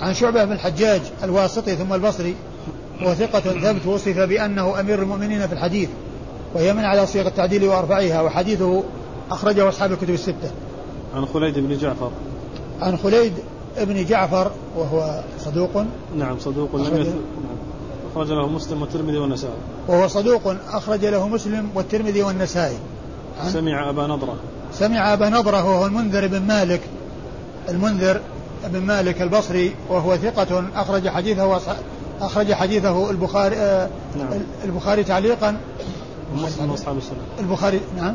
عن 0.00 0.14
شعبة 0.14 0.44
بن 0.44 0.52
الحجاج 0.52 1.00
الواسطي 1.24 1.76
ثم 1.76 1.94
البصري 1.94 2.34
وثقة 3.02 3.40
ثبت 3.40 3.86
وصف 3.86 4.18
بأنه 4.18 4.80
أمير 4.80 5.02
المؤمنين 5.02 5.46
في 5.46 5.52
الحديث. 5.52 5.88
وهي 6.54 6.72
من 6.72 6.84
على 6.84 7.06
صيغ 7.06 7.26
التعديل 7.26 7.64
وأربعها 7.64 8.22
وحديثه 8.22 8.82
أخرجه 9.30 9.68
أصحاب 9.68 9.92
الكتب 9.92 10.10
الستة. 10.10 10.50
عن 11.14 11.26
خليد 11.26 11.58
بن 11.58 11.78
جعفر. 11.78 12.10
عن 12.80 12.96
خليد 12.96 13.32
بن 13.80 14.04
جعفر 14.04 14.50
وهو 14.76 15.20
صدوق. 15.38 15.84
نعم 16.16 16.38
صدوق 16.38 16.76
لم 16.76 16.96
يث... 16.96 17.08
نعم. 17.08 17.56
أخرج 18.12 18.32
له 18.32 18.48
مسلم 18.48 18.82
والترمذي 18.82 19.18
والنسائي. 19.18 19.54
وهو 19.88 20.08
صدوق 20.08 20.54
أخرج 20.72 21.04
له 21.04 21.28
مسلم 21.28 21.68
والترمذي 21.74 22.22
والنسائي. 22.22 22.76
سمع 23.52 23.90
أبا 23.90 24.06
نضرة. 24.06 24.36
سمع 24.72 25.12
أبا 25.12 25.28
نضرة 25.28 25.64
وهو 25.64 25.86
المنذر 25.86 26.26
بن 26.26 26.42
مالك. 26.42 26.80
المنذر 27.68 28.20
بن 28.64 28.80
مالك 28.80 29.22
البصري 29.22 29.74
وهو 29.88 30.16
ثقة 30.16 30.64
أخرج 30.74 31.08
حديثه 31.08 31.60
أخرج 32.20 32.52
حديثه 32.52 33.10
البخاري 33.10 33.56
آه 33.56 33.88
نعم. 34.18 34.28
البخاري 34.64 35.04
تعليقا. 35.04 35.56
ومسلم 36.34 36.70
وأصحاب 36.70 36.98
السنة. 36.98 37.18
البخاري 37.40 37.80
نعم. 37.96 38.14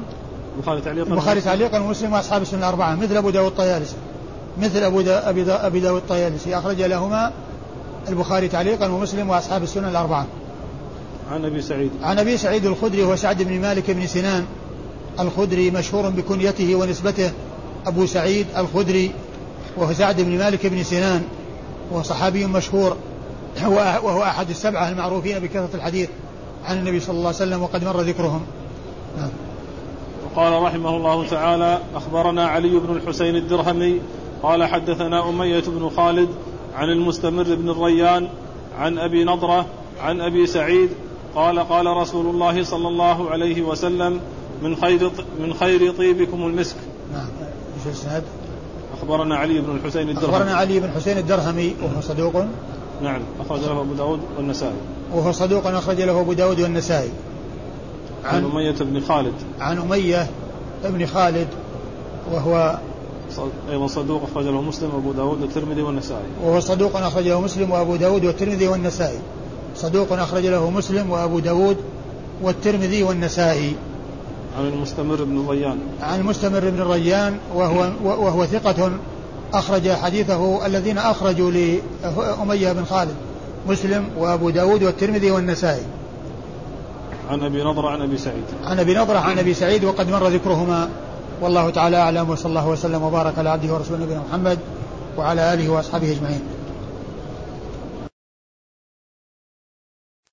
البخاري 0.57 0.81
تعليقا 0.81 1.07
البخاري 1.07 1.41
تعليقا 1.41 1.79
ومسلم 1.79 2.13
وأصحاب 2.13 2.41
السنة 2.41 2.59
الاربعه 2.59 2.95
مثل 2.95 3.17
أبو 3.17 3.29
داود 3.29 3.51
الطيالسي. 3.51 3.95
مثل 4.61 4.83
أبو 4.83 5.01
دا 5.01 5.29
أبي 5.29 5.43
دا 5.43 5.67
أبي 5.67 5.79
داود 5.79 6.01
الطيالسي. 6.01 6.57
أخرج 6.57 6.81
لهما 6.81 7.31
البخاري 8.09 8.47
تعليقا 8.47 8.87
ومسلم 8.87 9.29
وأصحاب 9.29 9.63
السنن 9.63 9.89
الأربعة. 9.89 10.25
عن 11.31 11.45
أبي 11.45 11.61
سعيد. 11.61 11.91
عن 12.03 12.19
أبي 12.19 12.37
سعيد 12.37 12.65
الخدري 12.65 13.03
هو 13.03 13.15
سعد 13.15 13.43
بن 13.43 13.61
مالك 13.61 13.91
بن 13.91 14.07
سنان. 14.07 14.45
الخدري 15.19 15.71
مشهور 15.71 16.09
بكنيته 16.09 16.75
ونسبته. 16.75 17.31
أبو 17.87 18.05
سعيد 18.05 18.47
الخدري 18.57 19.11
وهو 19.77 19.93
سعد 19.93 20.21
بن 20.21 20.37
مالك 20.37 20.67
بن 20.67 20.83
سنان. 20.83 21.23
وهو 21.91 22.03
صحابي 22.03 22.45
مشهور. 22.45 22.97
وهو 23.65 24.23
أحد 24.23 24.49
السبعة 24.49 24.89
المعروفين 24.89 25.39
بكثرة 25.39 25.69
الحديث. 25.73 26.09
عن 26.65 26.77
النبي 26.77 26.99
صلى 26.99 27.17
الله 27.17 27.27
عليه 27.27 27.37
وسلم 27.37 27.63
وقد 27.63 27.83
مر 27.83 28.01
ذكرهم 28.01 28.41
نعم. 29.17 29.29
وقال 30.25 30.63
رحمه 30.63 30.97
الله 30.97 31.27
تعالى 31.27 31.79
أخبرنا 31.95 32.47
علي 32.47 32.79
بن 32.79 32.95
الحسين 32.95 33.35
الدرهمي 33.35 34.01
قال 34.43 34.63
حدثنا 34.63 35.29
أمية 35.29 35.63
بن 35.67 35.89
خالد 35.89 36.29
عن 36.75 36.89
المستمر 36.89 37.55
بن 37.55 37.69
الريان 37.69 38.27
عن 38.77 38.97
أبي 38.97 39.23
نضرة 39.23 39.65
عن 40.01 40.21
أبي 40.21 40.47
سعيد 40.47 40.89
قال 41.35 41.59
قال 41.59 41.85
رسول 41.85 42.25
الله 42.25 42.63
صلى 42.63 42.87
الله 42.87 43.29
عليه 43.29 43.61
وسلم 43.61 44.19
من 44.63 44.75
خير 44.75 45.11
من 45.39 45.53
خير 45.53 45.91
طيبكم 45.91 46.45
المسك. 46.45 46.75
نعم. 47.13 47.27
إيش 47.77 47.85
الإسناد؟ 47.85 48.23
أخبرنا 48.97 49.35
علي 49.35 49.61
بن 49.61 49.75
الحسين 49.75 50.09
الدرهمي. 50.09 50.35
أخبرنا 50.35 50.55
علي 50.55 50.79
بن 50.79 50.85
الحسين 50.85 51.17
الدرهمي 51.17 51.75
وهو 51.83 52.01
صدوق. 52.01 52.45
نعم 53.01 53.21
اخرج 53.39 53.59
له 53.59 53.81
أبو 53.81 53.93
داود 53.93 54.19
والنسائي. 54.37 54.75
وهو 55.13 55.31
صدوق 55.31 55.67
أخرج 55.67 56.01
له 56.01 56.21
أبو 56.21 56.33
داود 56.33 56.61
والنسائي. 56.61 57.09
عن, 58.25 58.35
عن 58.35 58.51
أمية 58.51 58.75
بن 58.79 59.01
خالد. 59.01 59.33
عن 59.59 59.77
أمية 59.77 60.27
بن 60.83 61.05
خالد 61.05 61.47
وهو 62.31 62.79
أيضا 63.69 63.87
صدوق 63.87 64.21
أخرج 64.31 64.45
له 64.45 64.61
مسلم 64.61 64.89
وأبو 64.93 65.11
داود 65.11 65.41
والترمذي 65.41 65.81
والنسائي. 65.81 66.25
وهو 66.43 66.59
صدوق 66.59 66.97
أخرج 66.97 67.27
له 67.27 67.41
مسلم 67.41 67.71
وأبو 67.71 67.95
داود 67.95 68.25
والترمذي 68.25 68.67
والنسائي. 68.67 69.19
صدوق 69.75 70.13
أخرج 70.13 70.45
له 70.45 70.69
مسلم 70.69 71.11
وأبو 71.11 71.39
داود 71.39 71.77
والترمذي 72.41 73.03
والنسائي. 73.03 73.75
عن 74.57 74.67
المستمر 74.67 75.23
بن 75.23 75.39
الريان. 75.39 75.77
عن 76.01 76.19
المستمر 76.19 76.69
بن 76.69 76.81
الريان 76.81 77.37
وهو 77.55 77.91
وهو 78.03 78.45
ثقة 78.45 78.91
أخرج 79.53 79.91
حديثه 79.91 80.65
الذين 80.65 80.97
أخرجوا 80.97 81.51
لأمية 81.51 82.71
بن 82.71 82.85
خالد. 82.85 83.15
مسلم 83.67 84.09
وأبو 84.17 84.49
داود 84.49 84.83
والترمذي 84.83 85.31
والنسائي. 85.31 85.83
عن 87.29 87.43
أبي 87.43 87.63
نضرة 87.63 87.89
عن 87.89 88.01
أبي 88.01 88.17
سعيد. 88.17 88.43
عن 88.63 88.79
أبي 88.79 88.93
نضرة 88.93 89.17
عن 89.17 89.39
أبي 89.39 89.53
سعيد 89.53 89.83
وقد 89.83 90.09
مر 90.09 90.27
ذكرهما. 90.27 90.89
والله 91.41 91.69
تعالى 91.69 91.97
أعلم 91.97 92.29
وصلى 92.29 92.49
الله 92.49 92.67
وسلم 92.67 93.03
وبارك 93.03 93.37
على 93.37 93.49
عبده 93.49 93.73
ورسوله 93.73 94.03
نبينا 94.03 94.21
محمد 94.29 94.59
وعلى 95.17 95.53
آله 95.53 95.69
وأصحابه 95.69 96.11
أجمعين. 96.11 96.41